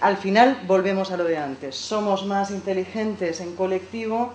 [0.00, 1.76] al final volvemos a lo de antes.
[1.76, 4.32] Somos más inteligentes en colectivo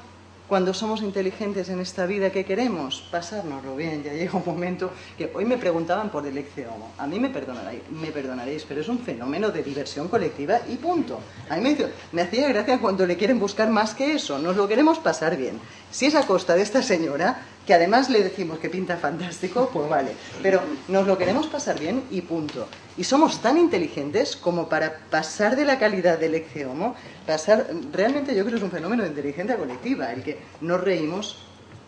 [0.47, 4.01] cuando somos inteligentes en esta vida que queremos, pasárnoslo bien.
[4.03, 6.91] Ya llega un momento que hoy me preguntaban por el Homo.
[6.97, 11.19] A mí me perdonaréis, me perdonaréis, pero es un fenómeno de diversión colectiva y punto.
[11.49, 14.39] A mí me, hizo- me hacía gracia cuando le quieren buscar más que eso.
[14.39, 15.59] Nos lo queremos pasar bien.
[15.91, 19.89] Si es a costa de esta señora, que además le decimos que pinta fantástico, pues
[19.89, 20.11] vale.
[20.41, 22.67] Pero nos lo queremos pasar bien y punto.
[22.95, 26.95] Y somos tan inteligentes como para pasar de la calidad del Homo,
[27.27, 31.43] pasar, realmente yo creo que es un fenómeno de inteligencia colectiva, el que nos reímos.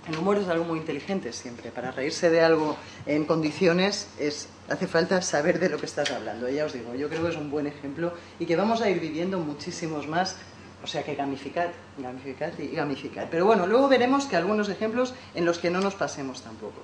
[0.08, 1.72] El humor es algo muy inteligente siempre.
[1.72, 6.50] Para reírse de algo en condiciones es, hace falta saber de lo que estás hablando.
[6.50, 9.00] Ya os digo, yo creo que es un buen ejemplo y que vamos a ir
[9.00, 10.36] viviendo muchísimos más.
[10.84, 13.28] O sea que gamificad, gamificad y gamificad.
[13.30, 16.82] Pero bueno, luego veremos que algunos ejemplos en los que no nos pasemos tampoco.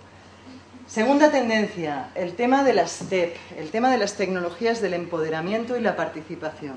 [0.88, 5.82] Segunda tendencia, el tema de las TEP, el tema de las tecnologías del empoderamiento y
[5.82, 6.76] la participación.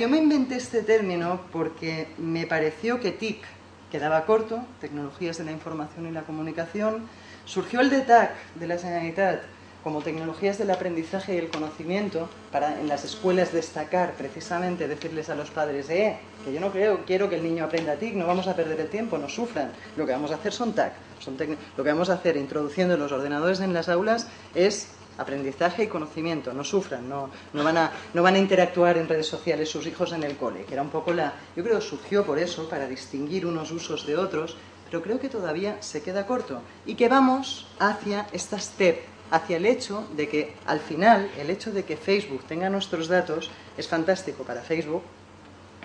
[0.00, 3.42] Yo me inventé este término porque me pareció que TIC
[3.90, 7.06] quedaba corto, tecnologías de la información y la comunicación.
[7.44, 9.42] Surgió el DETAC de la Generalitat
[9.82, 15.34] como tecnologías del aprendizaje y el conocimiento para en las escuelas destacar precisamente decirles a
[15.34, 18.46] los padres eh, que yo no creo quiero que el niño aprenda TIC no vamos
[18.46, 19.72] a perder el tiempo no sufran.
[19.96, 21.36] Lo que vamos a hacer son TAC son
[21.76, 26.52] lo que vamos a hacer introduciendo los ordenadores en las aulas es aprendizaje y conocimiento
[26.52, 30.12] no sufran no, no van a no van a interactuar en redes sociales sus hijos
[30.12, 32.86] en el cole que era un poco la yo creo que surgió por eso para
[32.86, 34.56] distinguir unos usos de otros
[34.90, 39.66] pero creo que todavía se queda corto y que vamos hacia estas TEP hacia el
[39.66, 44.44] hecho de que al final el hecho de que Facebook tenga nuestros datos es fantástico
[44.44, 45.02] para Facebook,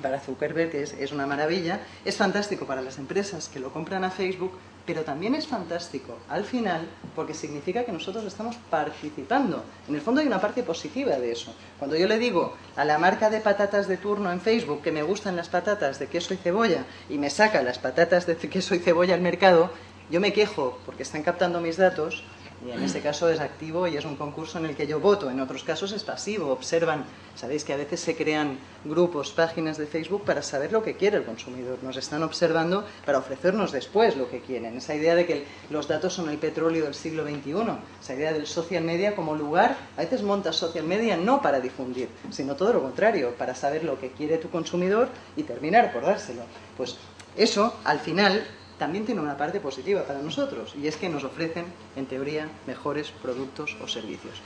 [0.02, 4.12] para Zuckerberg es, es una maravilla, es fantástico para las empresas que lo compran a
[4.12, 4.52] Facebook,
[4.86, 9.64] pero también es fantástico al final porque significa que nosotros estamos participando.
[9.88, 11.56] En el fondo hay una parte positiva de eso.
[11.80, 15.04] Cuando yo le digo a la marca de patatas de turno en Facebook que me
[15.04, 18.80] gustan las patatas de queso y cebolla y me saca las patatas de queso y
[18.80, 19.72] cebolla al mercado,
[20.10, 22.24] yo me quejo porque están captando mis datos
[22.66, 25.30] y en este caso es activo y es un concurso en el que yo voto.
[25.30, 26.52] En otros casos es pasivo.
[26.52, 30.96] Observan, sabéis que a veces se crean grupos, páginas de Facebook para saber lo que
[30.96, 31.78] quiere el consumidor.
[31.84, 34.76] Nos están observando para ofrecernos después lo que quieren.
[34.76, 37.54] Esa idea de que los datos son el petróleo del siglo XXI.
[38.02, 39.78] Esa idea del social media como lugar.
[39.96, 44.00] A veces montas social media no para difundir, sino todo lo contrario, para saber lo
[44.00, 46.42] que quiere tu consumidor y terminar por dárselo.
[46.76, 46.98] Pues
[47.36, 48.44] eso, al final,
[48.78, 53.12] también tiene una parte positiva para nosotros y es que nos ofrecen, en teoría, mejores
[53.12, 54.42] productos o servicios.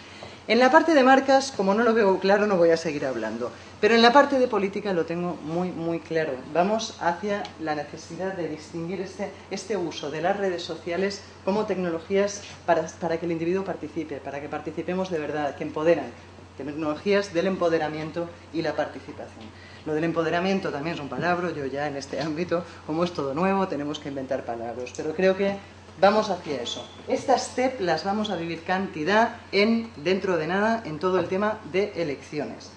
[0.48, 3.52] En la parte de marcas, como no lo veo claro, no voy a seguir hablando,
[3.80, 6.34] pero en la parte de política lo tengo muy, muy claro.
[6.54, 12.42] Vamos hacia la necesidad de distinguir este, este uso de las redes sociales como tecnologías
[12.66, 16.12] para, para que el individuo participe, para que participemos de verdad, que empoderan.
[16.58, 19.46] tecnologías del empoderamiento y la participación.
[19.86, 23.34] Lo del empoderamiento también es un palabra, yo ya en este ámbito, como es todo
[23.34, 25.56] nuevo, tenemos que inventar palabras, pero creo que
[26.00, 26.88] vamos hacia eso.
[27.08, 31.60] Estas STEP las vamos a vivir cantidad en, dentro de nada, en todo el tema
[31.72, 32.72] de elecciones.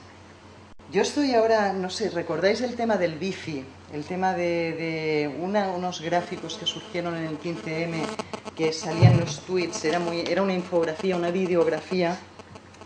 [0.92, 3.64] Yo estoy ahora, no sé, ¿recordáis el tema del bifi?
[3.92, 7.94] El tema de, unos gráficos que surgieron en el 15M
[8.56, 12.16] que salían los tweets, era, muy, era una infografía, una videografía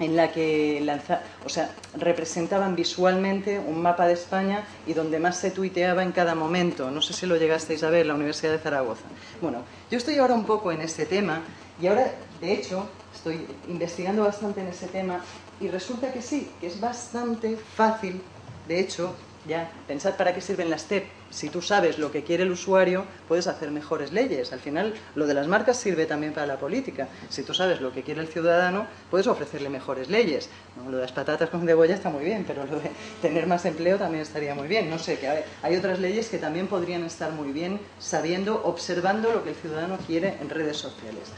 [0.00, 5.36] en la que lanza, o sea, representaban visualmente un mapa de España y donde más
[5.38, 6.90] se tuiteaba en cada momento.
[6.90, 9.02] No sé si lo llegasteis a ver, la Universidad de Zaragoza.
[9.40, 11.42] Bueno, yo estoy ahora un poco en ese tema
[11.80, 15.20] y ahora, de hecho, estoy investigando bastante en ese tema
[15.60, 18.22] y resulta que sí, que es bastante fácil,
[18.68, 19.14] de hecho,
[19.46, 21.17] ya, pensad para qué sirven las TEP.
[21.30, 24.52] Si tú sabes lo que quiere el usuario, puedes hacer mejores leyes.
[24.52, 27.08] Al final, lo de las marcas sirve también para la política.
[27.28, 30.48] Si tú sabes lo que quiere el ciudadano, puedes ofrecerle mejores leyes.
[30.84, 33.98] Lo de las patatas con cebolla está muy bien, pero lo de tener más empleo
[33.98, 34.88] también estaría muy bien.
[34.88, 39.30] No sé, que hay- hay otras leyes que también podrían estar muy bien sabiendo, observando
[39.32, 41.28] lo que el ciudadano quiere en redes sociales.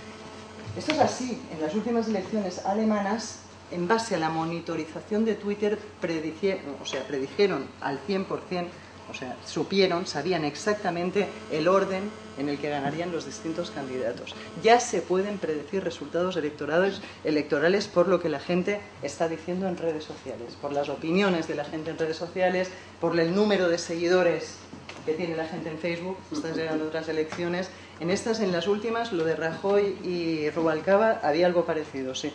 [0.77, 1.43] Esto es así.
[1.53, 3.41] En las últimas elecciones alemanas,
[3.73, 8.69] en base a la monitorización de Twitter, predicieron, o sea, predijeron al 100%,
[9.11, 14.35] o sea, supieron, sabían exactamente el orden en el que ganarían los distintos candidatos.
[14.63, 20.05] Ya se pueden predecir resultados electorales, por lo que la gente está diciendo en redes
[20.05, 22.71] sociales, por las opiniones de la gente en redes sociales,
[23.01, 24.57] por el número de seguidores
[25.05, 27.69] que tiene la gente en Facebook, están llegando otras elecciones.
[28.01, 32.33] En estas, en las últimas, lo de Rajoy y Rubalcaba, había algo parecido, sí.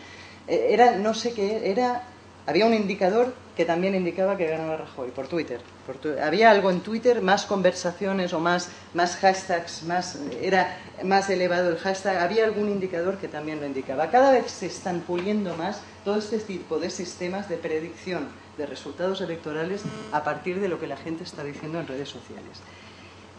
[0.47, 2.03] Eh, Era, no sé qué, era,
[2.47, 5.61] había un indicador que también indicaba que ganaba Rajoy, por Twitter.
[5.87, 11.29] Por tu- había algo en Twitter, más conversaciones o más, más hashtags, más, era más
[11.29, 14.11] elevado el hashtag, había algún indicador que también lo indicaba.
[14.11, 18.27] Cada vez se están puliendo más todo este tipo de sistemas de predicción
[18.57, 19.81] de resultados electorales
[20.11, 22.59] a partir de lo que la gente está diciendo en redes sociales.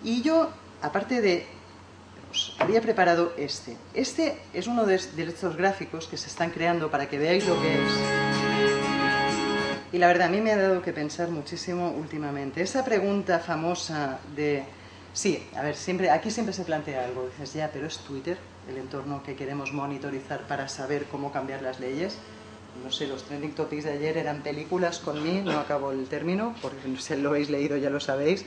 [0.02, 0.50] Y yo,
[0.82, 1.46] aparte de
[2.30, 3.76] os había preparado este.
[3.94, 7.74] Este es uno de estos gráficos que se están creando para que veáis lo que
[7.74, 8.25] es.
[9.92, 12.62] Y la verdad, a mí me ha dado que pensar muchísimo últimamente.
[12.62, 14.64] Esa pregunta famosa de...
[15.12, 17.26] Sí, a ver, siempre, aquí siempre se plantea algo.
[17.26, 18.36] Dices, ya, pero es Twitter
[18.68, 22.18] el entorno que queremos monitorizar para saber cómo cambiar las leyes.
[22.84, 26.54] No sé, los trending topics de ayer eran películas con mí, no acabo el término,
[26.60, 28.44] porque si lo habéis leído ya lo sabéis.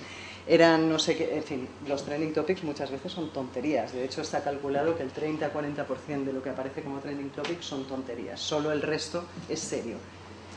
[0.47, 3.93] Eran, no sé qué, en fin, los trending topics muchas veces son tonterías.
[3.93, 7.85] De hecho, está calculado que el 30-40% de lo que aparece como trending topics son
[7.85, 8.39] tonterías.
[8.39, 9.97] Solo el resto es serio.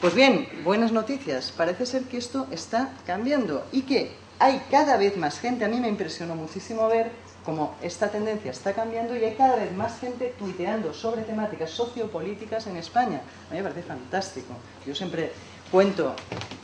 [0.02, 1.52] Pues bien, buenas noticias.
[1.52, 4.10] Parece ser que esto está cambiando y que
[4.40, 5.64] hay cada vez más gente.
[5.64, 7.12] A mí me impresionó muchísimo ver
[7.44, 12.66] cómo esta tendencia está cambiando y hay cada vez más gente tuiteando sobre temáticas sociopolíticas
[12.66, 13.20] en España.
[13.48, 14.54] A mí me parece fantástico.
[14.84, 15.30] Yo siempre
[15.72, 16.14] cuento,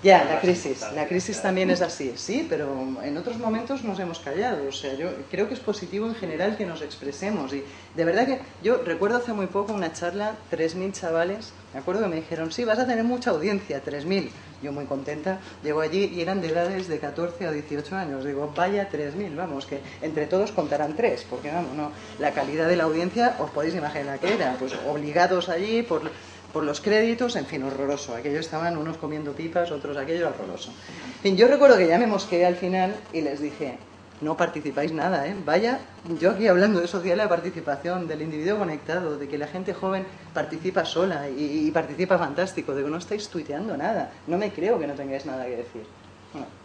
[0.00, 0.84] ya, la crisis.
[0.94, 4.68] La crisis también es así, sí, pero en otros momentos nos hemos callado.
[4.68, 7.52] O sea, yo creo que es positivo en general que nos expresemos.
[7.52, 7.64] Y
[7.96, 12.08] de verdad que yo recuerdo hace muy poco una charla, 3.000 chavales, me acuerdo que
[12.08, 14.30] me dijeron, sí, vas a tener mucha audiencia, 3.000.
[14.62, 18.24] Yo muy contenta, llego allí y eran de edades de 14 a 18 años.
[18.24, 22.76] Digo, vaya 3.000, vamos, que entre todos contarán tres, porque vamos, no, la calidad de
[22.76, 26.02] la audiencia os podéis imaginar que era, pues obligados allí por,
[26.52, 28.14] por los créditos, en fin, horroroso.
[28.14, 30.70] Aquellos estaban unos comiendo pipas, otros aquello horroroso.
[31.16, 33.78] En fin, yo recuerdo que ya me mosqueé al final y les dije,
[34.20, 35.34] no participáis nada, ¿eh?
[35.44, 35.80] Vaya,
[36.18, 40.04] yo aquí hablando de social de participación, del individuo conectado, de que la gente joven
[40.34, 44.10] participa sola y, y participa fantástico, de que no estáis tuiteando nada.
[44.26, 45.82] No me creo que no tengáis nada que decir.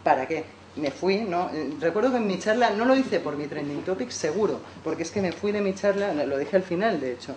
[0.02, 0.44] ¿para qué?
[0.76, 1.50] Me fui, ¿no?
[1.52, 5.04] Eh, Recuerdo que en mi charla, no lo hice por mi trending topic, seguro, porque
[5.04, 7.34] es que me fui de mi charla, lo dije al final, de hecho,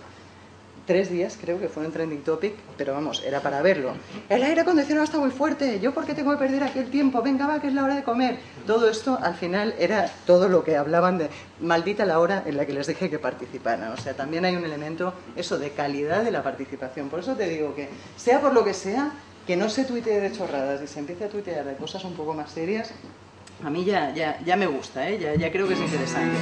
[0.88, 3.92] tres días creo que fue un trending topic, pero vamos, era para verlo.
[4.30, 7.20] El aire acondicionado está muy fuerte, yo por qué tengo que perder aquí el tiempo,
[7.20, 8.38] venga va, que es la hora de comer.
[8.66, 11.28] Todo esto al final era todo lo que hablaban de
[11.60, 13.92] maldita la hora en la que les dije que participaran.
[13.92, 17.10] O sea, también hay un elemento, eso, de calidad de la participación.
[17.10, 19.12] Por eso te digo que, sea por lo que sea,
[19.46, 22.32] que no se tuitee de chorradas y se empiece a tuitear de cosas un poco
[22.32, 22.92] más serias,
[23.62, 25.18] a mí ya, ya, ya me gusta, ¿eh?
[25.18, 26.38] ya, ya creo que es interesante.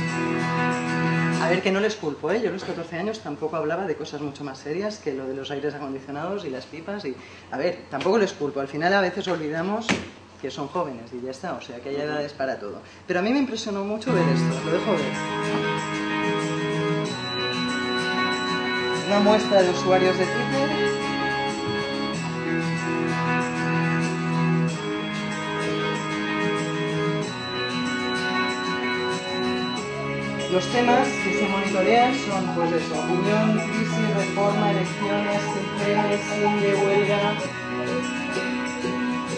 [1.43, 2.41] A ver, que no les culpo, ¿eh?
[2.43, 5.35] Yo a los 14 años tampoco hablaba de cosas mucho más serias que lo de
[5.35, 7.05] los aires acondicionados y las pipas.
[7.05, 7.15] Y,
[7.51, 8.61] a ver, tampoco les culpo.
[8.61, 9.87] Al final a veces olvidamos
[10.41, 11.55] que son jóvenes y ya está.
[11.55, 12.81] O sea, que hay edades para todo.
[13.07, 14.61] Pero a mí me impresionó mucho ver esto.
[14.65, 15.13] Lo dejo ver.
[19.07, 20.86] Una muestra de usuarios de Twitter.
[30.57, 37.35] Los temas que se monitorean son, pues eso, unión, crisis, reforma, elecciones, CPN, de huelga,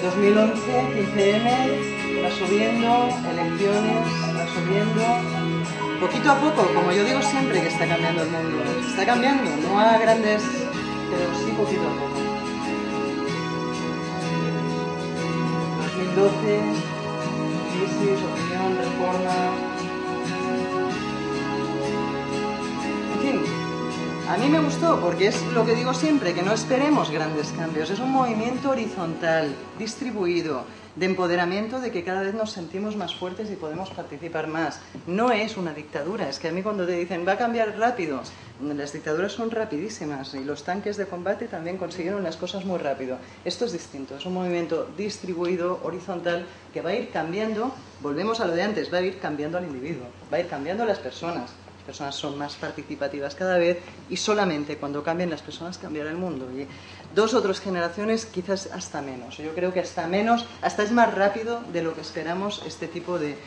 [0.01, 0.63] 2011,
[0.95, 5.03] 15M, va subiendo, elecciones, va subiendo.
[5.99, 8.63] Poquito a poco, como yo digo siempre que está cambiando el mundo.
[8.89, 10.45] Está cambiando, no a grandes,
[11.11, 12.21] pero sí poquito a poco.
[15.83, 16.61] 2012,
[17.75, 19.68] crisis, opinión, reforma.
[24.29, 27.89] A mí me gustó porque es lo que digo siempre, que no esperemos grandes cambios.
[27.89, 30.65] Es un movimiento horizontal, distribuido,
[30.97, 34.81] de empoderamiento, de que cada vez nos sentimos más fuertes y podemos participar más.
[35.07, 38.21] No es una dictadura, es que a mí cuando te dicen va a cambiar rápido,
[38.61, 43.17] las dictaduras son rapidísimas y los tanques de combate también consiguieron las cosas muy rápido.
[43.47, 48.47] Esto es distinto, es un movimiento distribuido, horizontal, que va a ir cambiando, volvemos a
[48.47, 50.99] lo de antes, va a ir cambiando al individuo, va a ir cambiando a las
[50.99, 51.51] personas.
[51.89, 53.79] Personas son más participativas cada vez
[54.11, 56.47] y solamente cuando cambien las personas cambiará el mundo.
[56.53, 56.67] Y
[57.15, 59.39] dos o tres generaciones quizás hasta menos.
[59.39, 63.19] Yo creo que hasta menos, hasta es más rápido de lo que esperamos este tipo
[63.19, 63.39] de,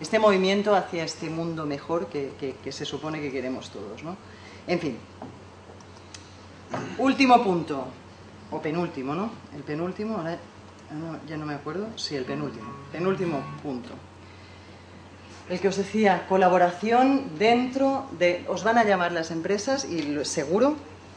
[0.00, 4.02] este movimiento hacia este mundo mejor que, se supone que queremos todos.
[4.02, 4.16] ¿no?
[4.66, 4.98] En fin.
[6.98, 7.86] Último punto,
[8.50, 9.30] o penúltimo, ¿no?
[9.54, 10.36] El penúltimo, ahora
[10.90, 13.90] no, ya no me acuerdo, sí, el penúltimo, penúltimo punto.
[15.48, 20.74] El que os decía, colaboración dentro de, os van a llamar las empresas y seguro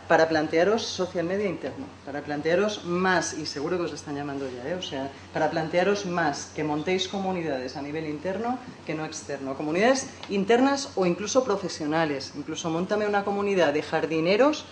[0.07, 4.69] para plantearos social media interno, para plantearos más, y seguro que os están llamando ya,
[4.69, 4.75] ¿eh?
[4.75, 10.07] o sea, para plantearos más que montéis comunidades a nivel interno que no externo, comunidades
[10.29, 14.65] internas o incluso profesionales, incluso montame una comunidad de jardineros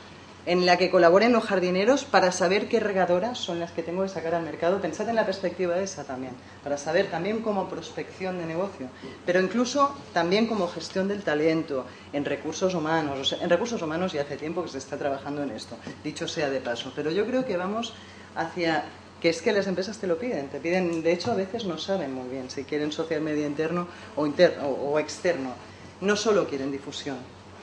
[0.48, 4.10] en la que colaboren los jardineros para saber qué regadoras son las que tengo que
[4.10, 4.80] sacar al mercado.
[4.80, 6.32] Pensad en la perspectiva esa también,
[6.64, 8.88] para saber también como prospección de negocio,
[9.26, 13.34] pero incluso también como gestión del talento, en recursos humanos.
[13.34, 16.50] O en recursos humanos ya hace tiempo que se está trabajando en esto, dicho sea
[16.50, 16.94] de paso.
[16.96, 17.94] Pero yo creo que vamos
[18.34, 18.86] hacia
[19.22, 21.78] que es que las empresas te lo piden, te piden, de hecho a veces no
[21.78, 25.54] saben muy bien si quieren social media interno o, interno, o externo.
[26.00, 27.18] No solo quieren difusión,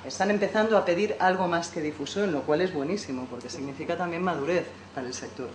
[0.07, 4.23] están empezando a pedir algo más que difusión, lo cual es buenísimo, porque significa también
[4.23, 5.49] madurez para el sector.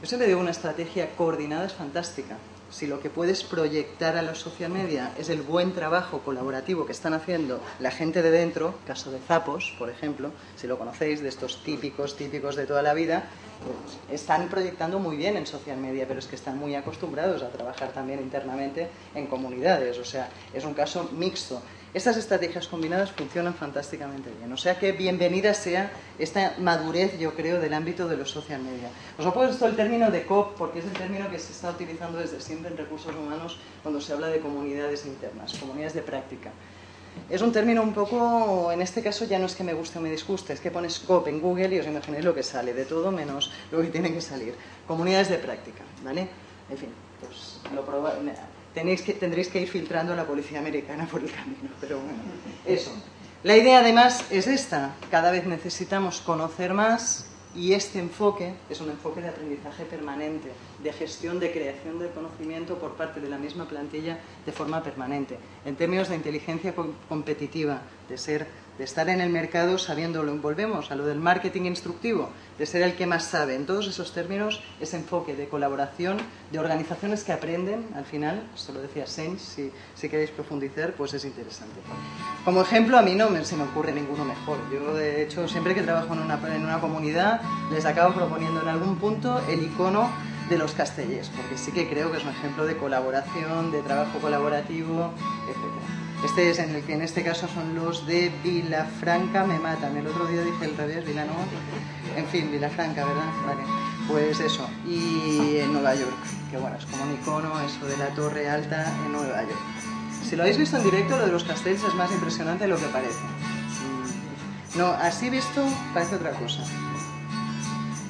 [0.00, 2.38] Yo siempre digo, una estrategia coordinada es fantástica.
[2.70, 6.92] Si lo que puedes proyectar a los social media es el buen trabajo colaborativo que
[6.92, 11.28] están haciendo la gente de dentro, caso de Zapos, por ejemplo, si lo conocéis, de
[11.28, 13.24] estos típicos, típicos de toda la vida,
[13.66, 17.50] pues están proyectando muy bien en social media, pero es que están muy acostumbrados a
[17.50, 21.60] trabajar también internamente en comunidades, o sea, es un caso mixto.
[21.92, 24.52] Estas estrategias combinadas funcionan fantásticamente bien.
[24.52, 28.90] O sea que bienvenida sea esta madurez, yo creo, del ámbito de los social media.
[29.18, 32.18] Os he puesto el término de COP porque es el término que se está utilizando
[32.18, 36.52] desde siempre en recursos humanos cuando se habla de comunidades internas, comunidades de práctica.
[37.28, 40.00] Es un término un poco, en este caso ya no es que me guste o
[40.00, 42.84] me disguste, es que pones COP en Google y os imagináis lo que sale, de
[42.84, 44.54] todo menos lo que tiene que salir.
[44.86, 46.28] Comunidades de práctica, ¿vale?
[46.70, 48.14] En fin, pues lo proba
[48.74, 52.18] tenéis que, tendréis que ir filtrando a la policía americana por el camino, pero bueno,
[52.66, 52.92] eso.
[53.42, 58.90] La idea además es esta, cada vez necesitamos conocer más y este enfoque es un
[58.90, 60.52] enfoque de aprendizaje permanente,
[60.82, 65.38] de gestión, de creación del conocimiento por parte de la misma plantilla de forma permanente,
[65.64, 66.74] en términos de inteligencia
[67.08, 68.46] competitiva, de ser
[68.80, 70.34] de estar en el mercado sabiéndolo.
[70.38, 73.54] Volvemos a lo del marketing instructivo, de ser el que más sabe.
[73.54, 76.16] En todos esos términos, ese enfoque de colaboración,
[76.50, 79.42] de organizaciones que aprenden, al final, esto lo decía Sainz,
[79.94, 81.78] si, queréis profundizar, pues es interesante.
[82.42, 84.56] Como ejemplo, a mí no me, se me ocurre ninguno mejor.
[84.72, 88.68] Yo, de hecho, siempre que trabajo en una, en una comunidad, les acabo proponiendo en
[88.68, 90.08] algún punto el icono
[90.48, 94.18] de los castellers, porque sí que creo que es un ejemplo de colaboración, de trabajo
[94.20, 95.12] colaborativo,
[95.50, 95.79] etcétera.
[96.24, 99.96] Este es en el que en este caso son los de Vilafranca me matan.
[99.96, 101.44] El otro día dije el revés, Vilanova.
[102.14, 103.24] En fin, Vilafranca, ¿verdad?
[103.46, 103.62] Vale.
[104.06, 104.68] Pues eso.
[104.86, 106.12] Y en Nueva York,
[106.50, 109.58] que bueno, es como un icono eso de la torre alta en Nueva York.
[110.22, 112.76] Si lo habéis visto en directo, lo de los castells es más impresionante de lo
[112.76, 113.18] que parece.
[114.76, 115.64] No, así visto
[115.94, 116.62] parece otra cosa.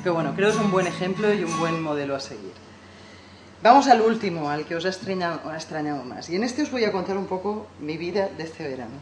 [0.03, 2.53] Pero bueno, creo que es un buen ejemplo y un buen modelo a seguir.
[3.63, 6.31] Vamos al último, al que os ha extrañado, más.
[6.31, 8.95] Y en este os voy a contar un poco mi vida de este verano.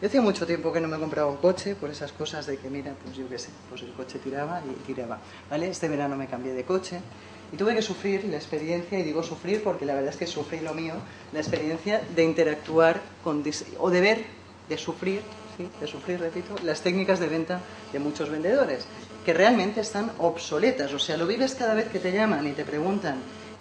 [0.00, 2.70] Yo hacía mucho tiempo que no me compraba un coche por esas cosas de que,
[2.70, 5.18] mira, pues yo qué sé, pues el coche tiraba y tiraba.
[5.50, 5.68] ¿vale?
[5.68, 6.98] Este verano me cambié de coche
[7.52, 10.60] y tuve que sufrir la experiencia, y digo sufrir porque la verdad es que sufrí
[10.60, 10.94] lo mío,
[11.34, 13.44] la experiencia de interactuar con,
[13.78, 14.24] o de ver,
[14.66, 15.20] de sufrir,
[15.58, 15.68] ¿sí?
[15.78, 17.60] de sufrir, repito, las técnicas de venta
[17.92, 18.86] de muchos vendedores,
[19.26, 20.94] que realmente están obsoletas.
[20.94, 23.16] O sea, lo vives cada vez que te llaman y te preguntan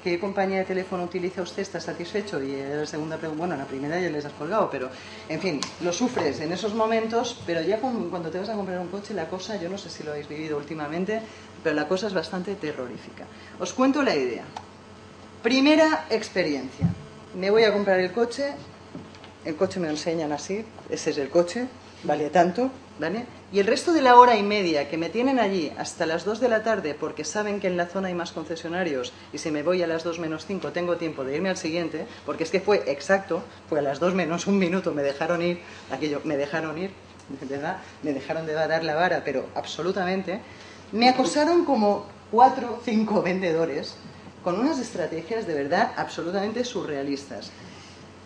[0.06, 1.64] ¿qué compañía de teléfono utiliza usted?
[1.64, 2.40] ¿Está satisfecho?
[2.40, 4.88] Y la segunda pregunta, bueno, la primera ya les has colgado, pero
[5.28, 8.90] en fin, lo sufres en esos momentos, pero ya cuando te vas a comprar un
[8.90, 11.22] coche, la cosa, yo no sé si lo habéis vivido últimamente,
[11.64, 13.26] pero la cosa es bastante terrorífica.
[13.60, 14.44] Os cuento la idea.
[15.42, 16.88] Primera experiencia.
[17.34, 18.54] Me voy a comprar el coche,
[19.44, 21.66] el coche me lo enseñan así, ese es el coche,
[22.04, 22.70] vale tanto,
[23.52, 26.40] Y el resto de la hora y media que me tienen allí hasta las 2
[26.40, 29.64] de la tarde porque saben que en la zona hay más concesionarios y si me
[29.64, 32.62] voy a las 2 menos 5 tengo tiempo de irme al siguiente, porque es que
[32.62, 35.60] fue exacto, fue a las 2 menos un minuto, me dejaron ir,
[35.92, 36.92] aquello, me dejaron ir,
[37.50, 40.40] verdad, me dejaron de dar la vara, pero absolutamente,
[40.94, 43.98] me acosaron como 4 o 5 vendedores
[44.42, 47.52] con unas estrategias de verdad absolutamente surrealistas.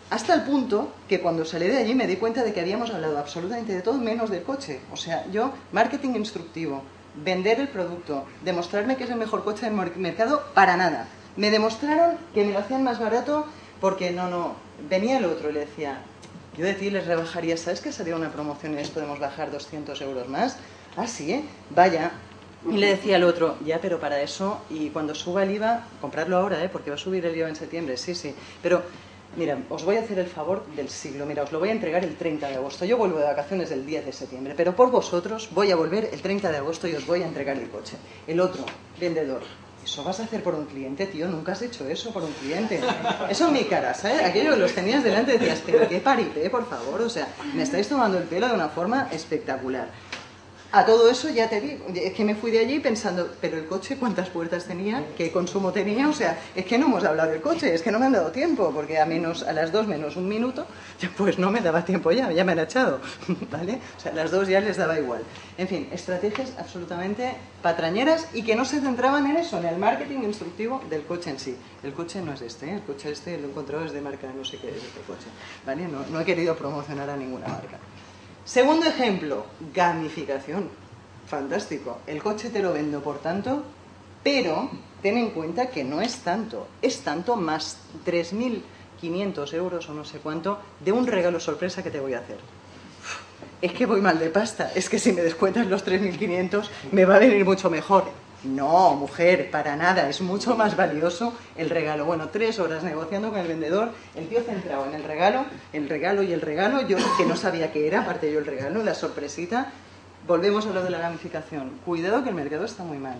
[0.09, 3.17] Hasta el punto que cuando salí de allí me di cuenta de que habíamos hablado
[3.19, 4.79] absolutamente de todo menos del coche.
[4.91, 6.83] O sea, yo, marketing instructivo,
[7.13, 11.07] vender el producto, demostrarme que es el mejor coche del mer- mercado, para nada.
[11.35, 13.45] Me demostraron que me lo hacían más barato
[13.79, 14.55] porque no, no.
[14.89, 15.99] Venía el otro y le decía,
[16.57, 20.01] yo de ti les rebajaría, ¿sabes que salió una promoción y les podemos bajar 200
[20.01, 20.57] euros más?
[20.97, 21.43] Ah, sí, ¿eh?
[21.69, 22.11] Vaya.
[22.69, 26.35] Y le decía al otro, ya, pero para eso, y cuando suba el IVA, comprarlo
[26.35, 26.67] ahora, ¿eh?
[26.67, 28.35] Porque va a subir el IVA en septiembre, sí, sí.
[28.61, 28.83] Pero,
[29.39, 31.25] mira, os voy a hacer el favor del siglo.
[31.25, 32.83] Mira, os lo voy a entregar el 30 de agosto.
[32.85, 36.21] Yo vuelvo de vacaciones el 10 de septiembre, pero por vosotros voy a volver el
[36.21, 37.95] 30 de agosto y os voy a entregar el coche.
[38.27, 38.65] El otro,
[38.99, 39.41] vendedor.
[39.83, 41.27] ¿Eso vas a hacer por un cliente, tío?
[41.29, 42.81] Nunca has hecho eso por un cliente.
[43.29, 44.21] Eso en mi cara, ¿sabes?
[44.23, 47.01] Aquello que los tenías delante decías, pero qué paripé, por favor.
[47.01, 49.87] O sea, me estáis tomando el pelo de una forma espectacular.
[50.71, 53.65] A todo eso ya te digo, es que me fui de allí pensando, pero el
[53.65, 57.41] coche cuántas puertas tenía, qué consumo tenía, o sea, es que no hemos hablado del
[57.41, 60.15] coche, es que no me han dado tiempo, porque a menos a las dos menos
[60.15, 60.67] un minuto,
[61.17, 63.01] pues no me daba tiempo ya, ya me han echado,
[63.51, 63.79] ¿vale?
[63.97, 65.23] O sea, a las dos ya les daba igual.
[65.57, 70.19] En fin, estrategias absolutamente patrañeras y que no se centraban en eso, en el marketing
[70.19, 71.57] instructivo del coche en sí.
[71.81, 72.73] El coche no es este, ¿eh?
[72.75, 75.25] el coche este lo he encontrado es de marca, no sé qué es este coche,
[75.65, 75.87] ¿vale?
[75.87, 77.79] No, no he querido promocionar a ninguna marca.
[78.49, 79.45] Segundo ejemplo,
[79.75, 80.69] gamificación.
[81.27, 81.99] Fantástico.
[82.07, 83.61] El coche te lo vendo por tanto,
[84.23, 84.71] pero
[85.03, 86.67] ten en cuenta que no es tanto.
[86.81, 87.77] Es tanto más
[88.07, 92.39] 3.500 euros o no sé cuánto de un regalo sorpresa que te voy a hacer.
[93.61, 94.71] Es que voy mal de pasta.
[94.73, 98.05] Es que si me descuentas los 3.500 me va a venir mucho mejor.
[98.43, 100.09] No, mujer, para nada.
[100.09, 102.05] Es mucho más valioso el regalo.
[102.05, 106.23] Bueno, tres horas negociando con el vendedor, el tío centrado en el regalo, el regalo
[106.23, 106.81] y el regalo.
[106.87, 109.71] Yo que no sabía qué era, aparte yo el regalo, la sorpresita.
[110.25, 111.71] Volvemos a lo de la gamificación.
[111.85, 113.17] Cuidado que el mercado está muy mal.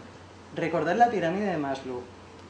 [0.56, 2.02] Recordar la pirámide de Maslow.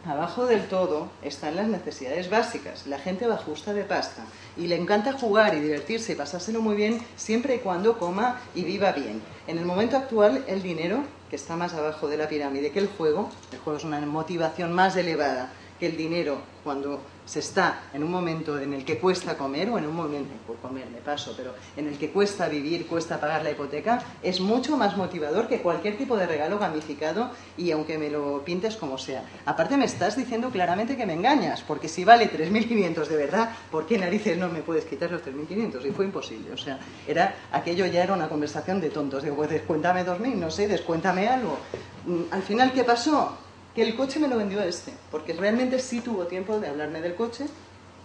[0.06, 2.88] Abajo del todo están las necesidades básicas.
[2.88, 4.24] La gente va justa de pasta
[4.56, 8.64] y le encanta jugar y divertirse y pasárselo muy bien siempre y cuando coma y
[8.64, 9.22] viva bien.
[9.45, 12.88] En el momento actual, el dinero, que está más abajo de la pirámide que el
[12.88, 18.03] juego, el juego es una motivación más elevada que el dinero cuando se está en
[18.03, 21.36] un momento en el que cuesta comer o en un momento, por comer me paso,
[21.38, 25.61] pero en el que cuesta vivir, cuesta pagar la hipoteca, es mucho más motivador que
[25.61, 29.23] cualquier tipo de regalo gamificado y aunque me lo pintes como sea.
[29.45, 33.86] Aparte me estás diciendo claramente que me engañas, porque si vale 3.500 de verdad, ¿por
[33.86, 35.86] qué narices no me puedes quitar los 3.500?
[35.86, 39.21] Y fue imposible, o sea, era, aquello ya era una conversación de tontos.
[39.21, 41.59] Digo, pues descuéntame 2.000, no sé, descuéntame algo.
[42.07, 43.38] Mm, Al final, ¿qué pasó?
[43.82, 47.45] El coche me lo vendió este, porque realmente sí tuvo tiempo de hablarme del coche,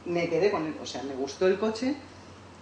[0.07, 1.95] me quedé con él, o sea, me gustó el coche,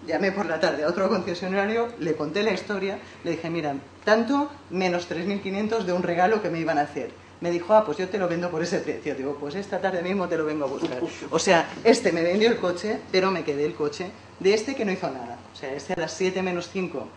[0.06, 4.50] llamé por la tarde a otro concesionario, le conté la historia, le dije, mira, tanto
[4.70, 7.10] menos 3.500 de un regalo que me iban a hacer.
[7.40, 9.16] Me dijo, ah, pues yo te lo vendo por ese precio.
[9.16, 11.00] Digo, pues esta tarde mismo te lo vengo a buscar.
[11.28, 14.84] O sea, este me vendió el coche, pero me quedé el coche de este que
[14.84, 15.38] no hizo nada.
[15.52, 17.08] O sea, este a las 7 menos 5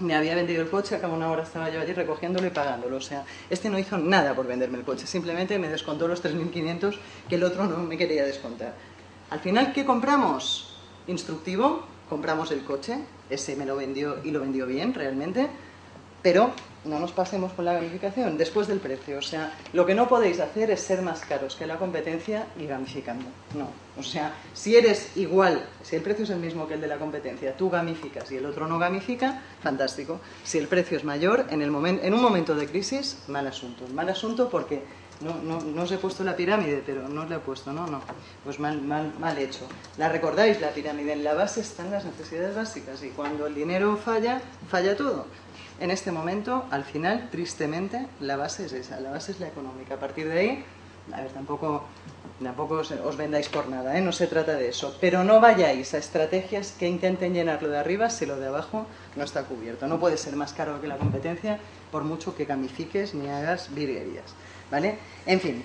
[0.00, 2.96] me había vendido el coche, a cabo una hora estaba yo allí recogiéndolo y pagándolo.
[2.96, 6.96] O sea, este no hizo nada por venderme el coche, simplemente me descontó los 3.500
[7.28, 8.74] que el otro no me quería descontar.
[9.30, 10.76] Al final, ¿qué compramos?
[11.06, 12.98] Instructivo, compramos el coche,
[13.28, 15.48] ese me lo vendió y lo vendió bien realmente,
[16.22, 16.52] pero
[16.84, 19.18] no nos pasemos con la gamificación después del precio.
[19.18, 22.66] O sea, lo que no podéis hacer es ser más caros que la competencia y
[22.66, 23.26] gamificando.
[23.54, 23.68] No.
[23.98, 26.96] O sea, si eres igual, si el precio es el mismo que el de la
[26.96, 30.20] competencia, tú gamificas y el otro no gamifica, fantástico.
[30.42, 33.86] Si el precio es mayor, en, un momento de crisis, mal asunto.
[33.92, 34.82] Mal asunto porque
[35.20, 37.86] no, no, no os he puesto la pirámide, pero no os la he puesto, no,
[37.86, 38.00] no.
[38.42, 39.66] Pues mal, mal, mal hecho.
[39.98, 41.12] La recordáis, la pirámide.
[41.12, 44.40] En la base están las necesidades básicas y cuando el dinero falla,
[44.70, 45.26] falla todo.
[45.80, 49.94] En este momento, al final, tristemente, la base es esa, la base es la económica.
[49.94, 50.64] A partir de ahí,
[51.10, 51.84] a ver, tampoco,
[52.42, 54.02] tampoco os, vendáis por nada, ¿eh?
[54.02, 54.96] no se trata de eso.
[55.00, 59.24] Pero no vayáis a estrategias que intenten llenarlo de arriba si lo de abajo no
[59.24, 59.86] está cubierto.
[59.86, 61.58] No puede ser más caro que la competencia
[61.90, 64.34] por mucho que gamifiques ni hagas virguerías.
[64.70, 64.98] ¿Vale?
[65.24, 65.64] En fin,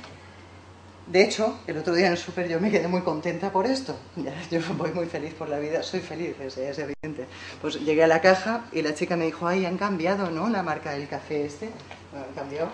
[1.07, 3.95] de hecho, el otro día en el súper yo me quedé muy contenta por esto.
[4.51, 7.27] Yo voy muy feliz por la vida, soy feliz, es, es evidente.
[7.61, 10.49] Pues llegué a la caja y la chica me dijo, ay, han cambiado, ¿no?
[10.49, 11.69] La marca del café este.
[12.11, 12.69] Bueno, cambiado.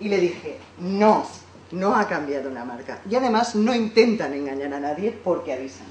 [0.00, 1.26] Y le dije, no,
[1.70, 3.00] no ha cambiado una marca.
[3.08, 5.86] Y además no intentan engañar a nadie porque avisan.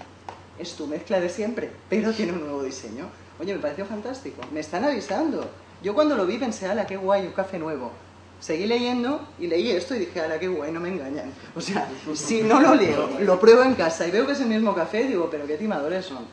[0.60, 3.08] Es tu mezcla de siempre, pero tiene un nuevo diseño.
[3.40, 4.42] Oye, me pareció fantástico.
[4.52, 5.50] Me están avisando.
[5.82, 7.92] Yo cuando lo vi pensé, ala, qué guay, un café nuevo.
[8.40, 11.32] Seguí leyendo y leí esto y dije, ala, qué guay, no me engañan.
[11.56, 14.48] O sea, si no lo leo, lo pruebo en casa y veo que es el
[14.48, 16.26] mismo café, digo, pero qué timadores son.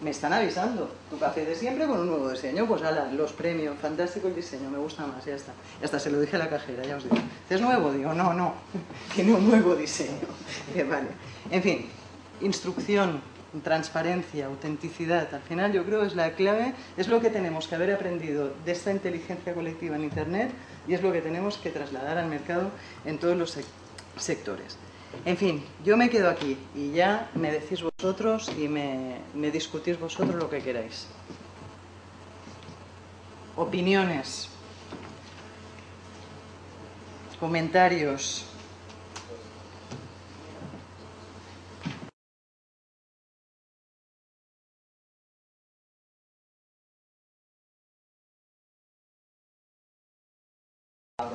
[0.00, 0.90] Me están avisando.
[1.08, 2.66] Tu café de siempre con un nuevo diseño.
[2.66, 5.52] Pues ala, los premios, fantástico el diseño, me gusta más, ya está.
[5.80, 7.16] Ya está, se lo dije a la cajera, ya os digo.
[7.48, 7.92] ¿Es nuevo?
[7.92, 8.54] Digo, no, no,
[9.14, 10.18] tiene un nuevo diseño.
[10.68, 11.08] Dice, vale.
[11.50, 11.86] En fin,
[12.42, 13.22] instrucción,
[13.62, 17.92] transparencia, autenticidad, al final yo creo es la clave, es lo que tenemos que haber
[17.92, 20.50] aprendido de esta inteligencia colectiva en Internet
[20.86, 22.70] y es lo que tenemos que trasladar al mercado
[23.04, 23.64] en todos los sec-
[24.18, 24.76] sectores.
[25.24, 30.34] En fin, yo me quedo aquí y ya me decís vosotros y me discutís vosotros
[30.34, 31.06] lo que queráis.
[33.56, 34.48] Opiniones,
[37.38, 38.46] comentarios.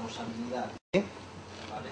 [0.09, 0.71] La usabilidad.
[0.93, 1.03] ¿Sí?
[1.69, 1.89] Vale.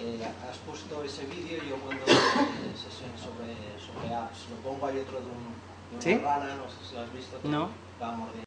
[0.00, 4.98] Eh, has puesto ese vídeo, yo cuando eh, sesiones sobre, sobre apps, lo pongo ahí
[4.98, 5.54] otro de, un,
[5.90, 6.18] de una ¿Sí?
[6.18, 7.38] rana, no sé si lo has visto.
[7.44, 7.70] No.
[8.00, 8.32] Va mordiendo.